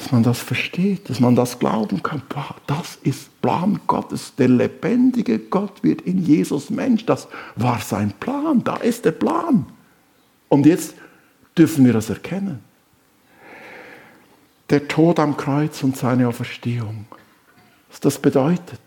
dass 0.00 0.12
man 0.12 0.22
das 0.22 0.38
versteht, 0.38 1.10
dass 1.10 1.20
man 1.20 1.36
das 1.36 1.58
glauben 1.58 2.02
kann. 2.02 2.22
Boah, 2.30 2.56
das 2.66 2.98
ist 3.02 3.38
Plan 3.42 3.80
Gottes. 3.86 4.34
Der 4.36 4.48
lebendige 4.48 5.38
Gott 5.38 5.84
wird 5.84 6.00
in 6.02 6.24
Jesus 6.24 6.70
Mensch. 6.70 7.04
Das 7.04 7.28
war 7.56 7.80
sein 7.80 8.14
Plan. 8.18 8.64
Da 8.64 8.76
ist 8.76 9.04
der 9.04 9.12
Plan. 9.12 9.66
Und 10.48 10.64
jetzt 10.64 10.94
dürfen 11.56 11.84
wir 11.84 11.92
das 11.92 12.08
erkennen. 12.08 12.60
Der 14.70 14.88
Tod 14.88 15.18
am 15.18 15.36
Kreuz 15.36 15.82
und 15.82 15.98
seine 15.98 16.28
Auferstehung. 16.28 17.04
Was 17.90 18.00
das 18.00 18.18
bedeutet. 18.18 18.80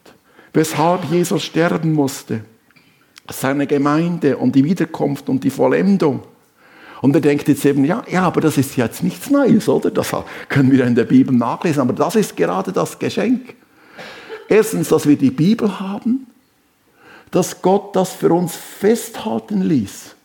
Weshalb 0.52 1.06
Jesus 1.06 1.44
sterben 1.44 1.94
musste. 1.94 2.44
Seine 3.30 3.68
Gemeinde 3.68 4.38
und 4.38 4.56
die 4.56 4.64
Wiederkunft 4.64 5.30
und 5.30 5.44
die 5.44 5.52
Vollendung. 5.52 6.24
Und 7.04 7.14
er 7.14 7.20
denkt 7.20 7.50
jetzt 7.50 7.66
eben, 7.66 7.84
ja, 7.84 8.02
ja, 8.10 8.24
aber 8.24 8.40
das 8.40 8.58
ist 8.58 8.78
jetzt 8.78 9.04
nichts 9.04 9.30
Neues, 9.30 9.68
oder? 9.68 9.92
Das 9.92 10.16
können 10.48 10.72
wir 10.72 10.86
in 10.86 10.96
der 10.96 11.04
Bibel 11.04 11.36
nachlesen, 11.36 11.82
aber 11.82 11.92
das 11.92 12.16
ist 12.16 12.38
gerade 12.38 12.72
das 12.72 12.98
Geschenk. 12.98 13.56
Erstens, 14.48 14.88
dass 14.88 15.06
wir 15.06 15.18
die 15.18 15.30
Bibel 15.30 15.82
haben, 15.82 16.28
dass 17.30 17.62
Gott 17.62 17.94
das 17.94 18.14
für 18.14 18.32
uns 18.32 18.56
festhalten 18.56 19.64
ließ. 19.64 20.16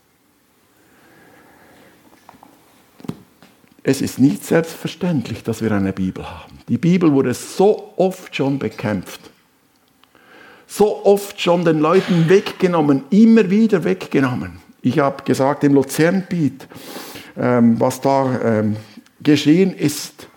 Es 3.83 4.01
ist 4.01 4.21
nicht 4.21 4.47
selbstverständlich, 4.47 5.43
dass 5.43 5.61
wir 5.61 5.73
eine 5.73 5.93
Bibel 5.93 6.31
haben. 6.31 6.61
Die 6.69 6.79
Bibel 6.79 7.11
wurde 7.11 7.35
so 7.35 7.93
oft 7.97 8.37
schon 8.37 8.61
bekämpft, 8.61 9.33
so 10.69 11.05
oft 11.05 11.41
schon 11.41 11.64
den 11.64 11.81
Leuten 11.81 12.29
weggenommen, 12.29 13.03
immer 13.11 13.51
wieder 13.51 13.83
weggenommen. 13.83 14.67
Ich 14.83 14.99
habe 14.99 15.25
gesagt 15.25 15.64
im 15.64 15.75
Luzernbiet, 15.75 16.69
ähm, 17.37 17.81
was 17.81 18.01
da 18.01 18.41
ähm, 18.43 18.77
geschehen 19.21 19.75
ist. 19.75 20.29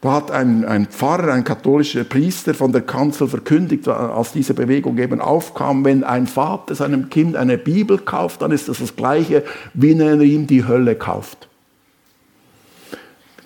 Da 0.00 0.12
hat 0.12 0.30
ein, 0.30 0.64
ein 0.64 0.86
Pfarrer, 0.86 1.34
ein 1.34 1.44
katholischer 1.44 2.04
Priester 2.04 2.54
von 2.54 2.72
der 2.72 2.80
Kanzel 2.80 3.28
verkündigt, 3.28 3.86
als 3.86 4.32
diese 4.32 4.54
Bewegung 4.54 4.96
eben 4.96 5.20
aufkam, 5.20 5.84
wenn 5.84 6.04
ein 6.04 6.26
Vater 6.26 6.74
seinem 6.74 7.10
Kind 7.10 7.36
eine 7.36 7.58
Bibel 7.58 7.98
kauft, 7.98 8.40
dann 8.40 8.50
ist 8.50 8.68
das 8.68 8.78
das 8.78 8.96
Gleiche, 8.96 9.44
wie 9.74 9.98
wenn 9.98 10.00
er 10.00 10.20
ihm 10.22 10.46
die 10.46 10.66
Hölle 10.66 10.94
kauft. 10.94 11.48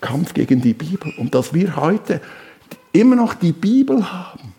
Kampf 0.01 0.35
gegen 0.35 0.61
die 0.61 0.75
Bibel. 0.75 1.13
Und 1.19 1.35
dass 1.35 1.55
wir 1.55 1.75
heute 1.75 2.21
immer 2.93 3.17
noch 3.17 3.35
die 3.35 3.53
Bibel 3.53 4.13
haben, 4.13 4.54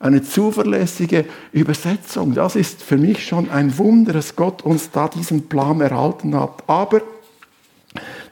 eine 0.00 0.22
zuverlässige 0.22 1.26
Übersetzung, 1.52 2.34
das 2.34 2.56
ist 2.56 2.82
für 2.82 2.96
mich 2.96 3.24
schon 3.24 3.50
ein 3.50 3.76
Wunder, 3.76 4.14
dass 4.14 4.34
Gott 4.34 4.62
uns 4.62 4.90
da 4.90 5.08
diesen 5.08 5.48
Plan 5.48 5.80
erhalten 5.80 6.34
hat. 6.34 6.64
Aber 6.66 7.02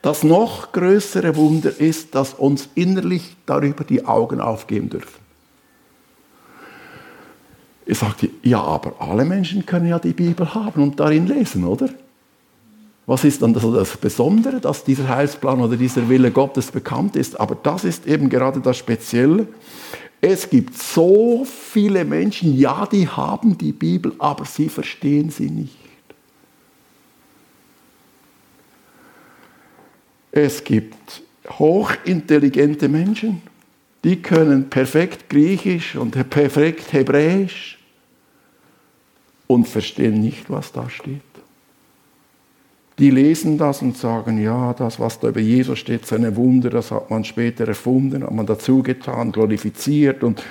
das 0.00 0.24
noch 0.24 0.72
größere 0.72 1.36
Wunder 1.36 1.78
ist, 1.78 2.14
dass 2.14 2.32
uns 2.32 2.70
innerlich 2.74 3.36
darüber 3.44 3.84
die 3.84 4.06
Augen 4.06 4.40
aufgeben 4.40 4.88
dürfen. 4.88 5.20
Ich 7.84 7.98
sagte, 7.98 8.30
ja, 8.42 8.62
aber 8.62 9.00
alle 9.00 9.24
Menschen 9.24 9.66
können 9.66 9.88
ja 9.88 9.98
die 9.98 10.12
Bibel 10.12 10.54
haben 10.54 10.82
und 10.82 10.98
darin 10.98 11.26
lesen, 11.26 11.64
oder? 11.64 11.90
Was 13.08 13.24
ist 13.24 13.40
dann 13.40 13.54
das 13.54 13.96
Besondere, 13.96 14.60
dass 14.60 14.84
dieser 14.84 15.08
Heilsplan 15.08 15.62
oder 15.62 15.78
dieser 15.78 16.10
Wille 16.10 16.30
Gottes 16.30 16.70
bekannt 16.70 17.16
ist? 17.16 17.40
Aber 17.40 17.54
das 17.54 17.84
ist 17.84 18.06
eben 18.06 18.28
gerade 18.28 18.60
das 18.60 18.76
Spezielle. 18.76 19.48
Es 20.20 20.50
gibt 20.50 20.76
so 20.76 21.46
viele 21.46 22.04
Menschen, 22.04 22.58
ja, 22.58 22.84
die 22.84 23.08
haben 23.08 23.56
die 23.56 23.72
Bibel, 23.72 24.12
aber 24.18 24.44
sie 24.44 24.68
verstehen 24.68 25.30
sie 25.30 25.48
nicht. 25.48 25.78
Es 30.30 30.62
gibt 30.62 31.22
hochintelligente 31.48 32.90
Menschen, 32.90 33.40
die 34.04 34.20
können 34.20 34.68
perfekt 34.68 35.30
Griechisch 35.30 35.96
und 35.96 36.28
perfekt 36.28 36.92
Hebräisch 36.92 37.78
und 39.46 39.66
verstehen 39.66 40.20
nicht, 40.20 40.50
was 40.50 40.72
da 40.72 40.90
steht 40.90 41.22
die 42.98 43.10
lesen 43.10 43.58
das 43.58 43.80
und 43.80 43.96
sagen, 43.96 44.42
ja, 44.42 44.74
das, 44.74 44.98
was 44.98 45.20
da 45.20 45.28
über 45.28 45.40
Jesus 45.40 45.78
steht, 45.78 46.06
seine 46.06 46.34
Wunder, 46.36 46.68
das 46.70 46.90
hat 46.90 47.10
man 47.10 47.24
später 47.24 47.66
erfunden, 47.68 48.24
hat 48.24 48.32
man 48.32 48.46
dazu 48.46 48.82
getan, 48.82 49.30
glorifiziert 49.30 50.24
und 50.24 50.42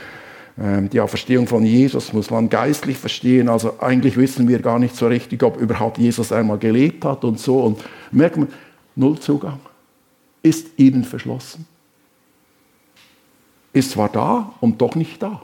ähm, 0.59 0.89
die 0.89 0.99
Auferstehung 0.99 1.45
von 1.45 1.63
Jesus 1.65 2.13
muss 2.13 2.29
man 2.31 2.49
geistlich 2.49 2.97
verstehen. 2.97 3.49
Also 3.49 3.79
eigentlich 3.79 4.17
wissen 4.17 4.47
wir 4.47 4.59
gar 4.59 4.79
nicht 4.79 4.95
so 4.95 5.07
richtig, 5.07 5.43
ob 5.43 5.57
überhaupt 5.57 5.97
Jesus 5.97 6.31
einmal 6.31 6.57
gelebt 6.57 7.05
hat 7.05 7.23
und 7.23 7.39
so. 7.39 7.59
Und 7.59 7.83
merkt 8.11 8.37
man, 8.37 8.47
null 8.95 9.19
Zugang. 9.19 9.59
Ist 10.41 10.67
ihnen 10.77 11.03
verschlossen. 11.03 11.67
Ist 13.73 13.91
zwar 13.91 14.09
da 14.09 14.53
und 14.61 14.81
doch 14.81 14.95
nicht 14.95 15.21
da. 15.21 15.41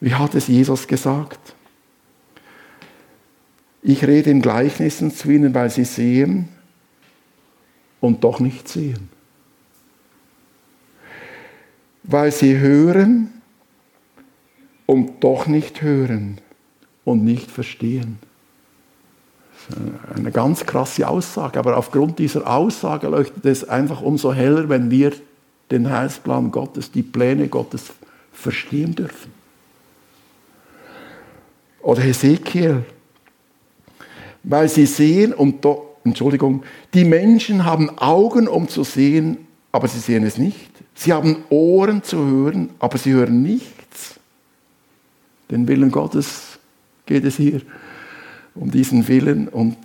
Wie 0.00 0.14
hat 0.14 0.34
es 0.34 0.46
Jesus 0.46 0.86
gesagt? 0.86 1.54
Ich 3.82 4.04
rede 4.04 4.30
in 4.30 4.42
Gleichnissen 4.42 5.10
zu 5.10 5.30
ihnen, 5.30 5.54
weil 5.54 5.70
sie 5.70 5.84
sehen 5.84 6.48
und 8.00 8.24
doch 8.24 8.40
nicht 8.40 8.68
sehen. 8.68 9.08
Weil 12.02 12.32
sie 12.32 12.58
hören 12.58 13.30
und 14.86 15.22
doch 15.22 15.46
nicht 15.46 15.82
hören 15.82 16.40
und 17.04 17.24
nicht 17.24 17.50
verstehen. 17.50 18.18
Eine 20.14 20.32
ganz 20.32 20.66
krasse 20.66 21.06
Aussage, 21.08 21.58
aber 21.58 21.76
aufgrund 21.76 22.18
dieser 22.18 22.46
Aussage 22.46 23.08
leuchtet 23.08 23.44
es 23.44 23.68
einfach 23.68 24.00
umso 24.00 24.32
heller, 24.32 24.68
wenn 24.68 24.90
wir 24.90 25.12
den 25.70 25.90
Heilsplan 25.90 26.50
Gottes, 26.50 26.90
die 26.90 27.02
Pläne 27.02 27.48
Gottes 27.48 27.92
verstehen 28.32 28.94
dürfen. 28.94 29.32
Oder 31.82 32.02
Hesekiel, 32.02 32.84
weil 34.42 34.68
sie 34.68 34.86
sehen 34.86 35.32
und 35.32 35.64
doch, 35.64 35.86
Entschuldigung, 36.04 36.62
die 36.94 37.04
Menschen 37.04 37.64
haben 37.64 37.90
Augen, 37.98 38.48
um 38.48 38.68
zu 38.68 38.84
sehen, 38.84 39.38
aber 39.72 39.88
sie 39.88 39.98
sehen 39.98 40.24
es 40.24 40.38
nicht. 40.38 40.70
Sie 40.94 41.12
haben 41.12 41.44
Ohren 41.50 42.02
zu 42.02 42.18
hören, 42.18 42.70
aber 42.78 42.98
sie 42.98 43.12
hören 43.12 43.42
nichts. 43.42 44.18
Den 45.50 45.68
Willen 45.68 45.90
Gottes 45.90 46.58
geht 47.06 47.24
es 47.24 47.36
hier 47.36 47.60
um 48.54 48.70
diesen 48.70 49.08
Willen 49.08 49.48
und 49.48 49.76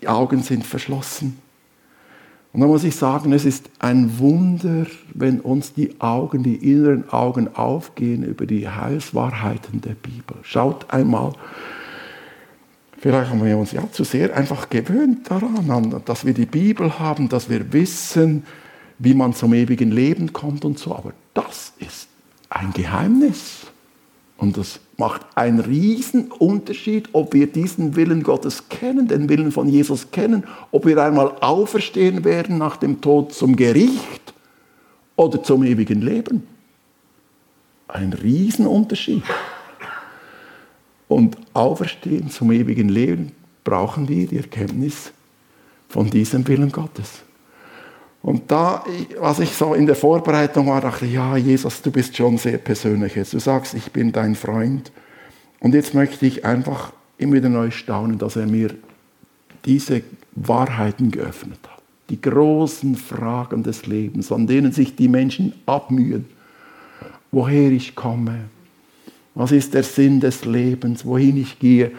die 0.00 0.08
Augen 0.08 0.42
sind 0.42 0.64
verschlossen. 0.64 1.38
Und 2.52 2.60
dann 2.60 2.70
muss 2.70 2.84
ich 2.84 2.96
sagen, 2.96 3.32
es 3.32 3.44
ist 3.44 3.70
ein 3.78 4.18
Wunder, 4.18 4.86
wenn 5.12 5.40
uns 5.40 5.74
die 5.74 6.00
Augen, 6.00 6.42
die 6.42 6.56
inneren 6.56 7.08
Augen 7.10 7.54
aufgehen 7.54 8.24
über 8.24 8.46
die 8.46 8.68
Heilswahrheiten 8.68 9.80
der 9.80 9.94
Bibel. 9.94 10.38
Schaut 10.42 10.90
einmal, 10.90 11.34
Vielleicht 13.00 13.30
haben 13.30 13.44
wir 13.44 13.56
uns 13.56 13.72
ja 13.72 13.82
zu 13.92 14.02
sehr 14.02 14.36
einfach 14.36 14.68
gewöhnt 14.68 15.30
daran, 15.30 16.02
dass 16.04 16.24
wir 16.24 16.34
die 16.34 16.46
Bibel 16.46 16.98
haben, 16.98 17.28
dass 17.28 17.48
wir 17.48 17.72
wissen, 17.72 18.44
wie 18.98 19.14
man 19.14 19.34
zum 19.34 19.54
ewigen 19.54 19.92
Leben 19.92 20.32
kommt 20.32 20.64
und 20.64 20.78
so. 20.78 20.94
Aber 20.96 21.12
das 21.32 21.72
ist 21.78 22.08
ein 22.50 22.72
Geheimnis. 22.72 23.66
Und 24.36 24.56
das 24.56 24.80
macht 24.96 25.22
einen 25.36 25.60
riesen 25.60 26.30
Unterschied, 26.32 27.08
ob 27.12 27.34
wir 27.34 27.46
diesen 27.46 27.94
Willen 27.96 28.22
Gottes 28.24 28.68
kennen, 28.68 29.06
den 29.06 29.28
Willen 29.28 29.52
von 29.52 29.68
Jesus 29.68 30.10
kennen, 30.10 30.44
ob 30.70 30.86
wir 30.86 31.02
einmal 31.02 31.36
auferstehen 31.40 32.24
werden 32.24 32.58
nach 32.58 32.76
dem 32.76 33.00
Tod 33.00 33.32
zum 33.32 33.54
Gericht 33.54 34.34
oder 35.14 35.42
zum 35.42 35.62
ewigen 35.64 36.02
Leben. 36.02 36.46
Ein 37.86 38.12
Riesenunterschied. 38.12 39.22
Und 39.22 39.57
auferstehen 41.58 42.30
zum 42.30 42.52
ewigen 42.52 42.88
Leben 42.88 43.32
brauchen 43.64 44.08
wir 44.08 44.26
die 44.26 44.38
Erkenntnis 44.38 45.12
von 45.88 46.08
diesem 46.08 46.46
Willen 46.48 46.72
Gottes. 46.72 47.22
Und 48.22 48.50
da, 48.50 48.84
was 49.20 49.38
ich 49.40 49.52
so 49.52 49.74
in 49.74 49.86
der 49.86 49.94
Vorbereitung 49.94 50.68
war, 50.68 50.80
dachte 50.80 51.06
ich, 51.06 51.12
ja, 51.12 51.36
Jesus, 51.36 51.82
du 51.82 51.90
bist 51.90 52.16
schon 52.16 52.36
sehr 52.38 52.58
persönlich 52.58 53.14
jetzt. 53.14 53.32
Du 53.32 53.38
sagst, 53.38 53.74
ich 53.74 53.92
bin 53.92 54.12
dein 54.12 54.34
Freund. 54.34 54.90
Und 55.60 55.74
jetzt 55.74 55.94
möchte 55.94 56.26
ich 56.26 56.44
einfach 56.44 56.92
immer 57.16 57.34
wieder 57.34 57.48
neu 57.48 57.70
staunen, 57.70 58.18
dass 58.18 58.36
er 58.36 58.46
mir 58.46 58.74
diese 59.64 60.02
Wahrheiten 60.34 61.10
geöffnet 61.10 61.60
hat. 61.68 61.82
Die 62.10 62.20
großen 62.20 62.96
Fragen 62.96 63.62
des 63.62 63.86
Lebens, 63.86 64.32
an 64.32 64.46
denen 64.46 64.72
sich 64.72 64.96
die 64.96 65.08
Menschen 65.08 65.54
abmühen. 65.66 66.26
Woher 67.30 67.70
ich 67.70 67.94
komme, 67.94 68.48
was 69.38 69.52
ist 69.52 69.72
der 69.72 69.84
Sinn 69.84 70.18
des 70.18 70.44
Lebens? 70.44 71.04
Wohin 71.04 71.36
ich 71.36 71.60
gehe? 71.60 71.92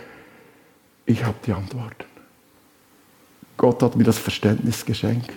Ich 1.05 1.23
habe 1.23 1.37
die 1.45 1.53
Antworten. 1.53 2.03
Gott 3.55 3.81
hat 3.81 3.95
mir 3.95 4.03
das 4.03 4.17
Verständnis 4.17 4.83
geschenkt. 4.83 5.31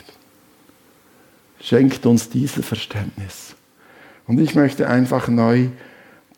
Schenkt 1.60 2.04
uns 2.04 2.28
dieses 2.28 2.66
Verständnis. 2.66 3.54
Und 4.26 4.40
ich 4.40 4.56
möchte 4.56 4.88
einfach 4.88 5.28
neu 5.28 5.68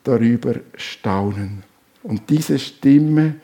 darüber 0.02 0.56
staunen. 0.76 1.62
Und 2.02 2.28
diese 2.28 2.58
Stimme 2.58 3.36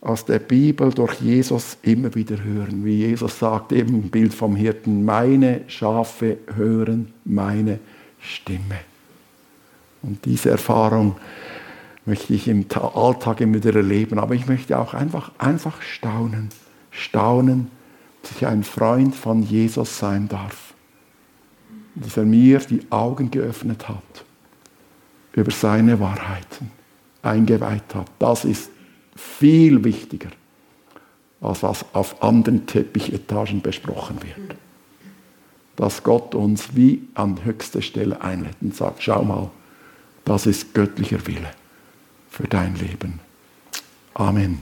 aus 0.00 0.24
der 0.24 0.38
Bibel 0.38 0.90
durch 0.90 1.20
Jesus 1.20 1.76
immer 1.82 2.14
wieder 2.14 2.42
hören. 2.42 2.86
Wie 2.86 3.00
Jesus 3.00 3.38
sagt, 3.38 3.72
eben 3.72 4.02
im 4.02 4.08
Bild 4.08 4.32
vom 4.32 4.56
Hirten, 4.56 5.04
meine 5.04 5.60
Schafe 5.68 6.38
hören 6.56 7.12
meine 7.26 7.80
Stimme. 8.18 8.89
Und 10.02 10.24
diese 10.24 10.50
Erfahrung 10.50 11.16
möchte 12.06 12.32
ich 12.34 12.48
im 12.48 12.66
Alltag 12.94 13.40
immer 13.40 13.54
wieder 13.54 13.76
erleben. 13.76 14.18
Aber 14.18 14.34
ich 14.34 14.46
möchte 14.46 14.78
auch 14.78 14.94
einfach, 14.94 15.32
einfach 15.38 15.82
staunen. 15.82 16.48
Staunen, 16.90 17.70
dass 18.22 18.32
ich 18.32 18.46
ein 18.46 18.64
Freund 18.64 19.14
von 19.14 19.42
Jesus 19.42 19.98
sein 19.98 20.28
darf. 20.28 20.74
Dass 21.94 22.16
er 22.16 22.24
mir 22.24 22.58
die 22.60 22.82
Augen 22.90 23.30
geöffnet 23.30 23.88
hat 23.88 24.24
über 25.32 25.50
seine 25.50 26.00
Wahrheiten, 26.00 26.70
eingeweiht 27.22 27.94
hat. 27.94 28.10
Das 28.18 28.44
ist 28.44 28.70
viel 29.14 29.84
wichtiger 29.84 30.30
als 31.40 31.62
was 31.62 31.84
auf 31.94 32.22
anderen 32.22 32.66
Teppichetagen 32.66 33.62
besprochen 33.62 34.18
wird. 34.22 34.56
Dass 35.76 36.02
Gott 36.02 36.34
uns 36.34 36.76
wie 36.76 37.08
an 37.14 37.44
höchste 37.44 37.80
Stelle 37.80 38.20
einlädt 38.20 38.56
und 38.60 38.74
sagt, 38.74 39.02
schau 39.02 39.22
mal, 39.24 39.50
das 40.24 40.46
ist 40.46 40.74
göttlicher 40.74 41.26
Wille 41.26 41.50
für 42.30 42.46
dein 42.46 42.76
Leben. 42.76 43.20
Amen. 44.14 44.60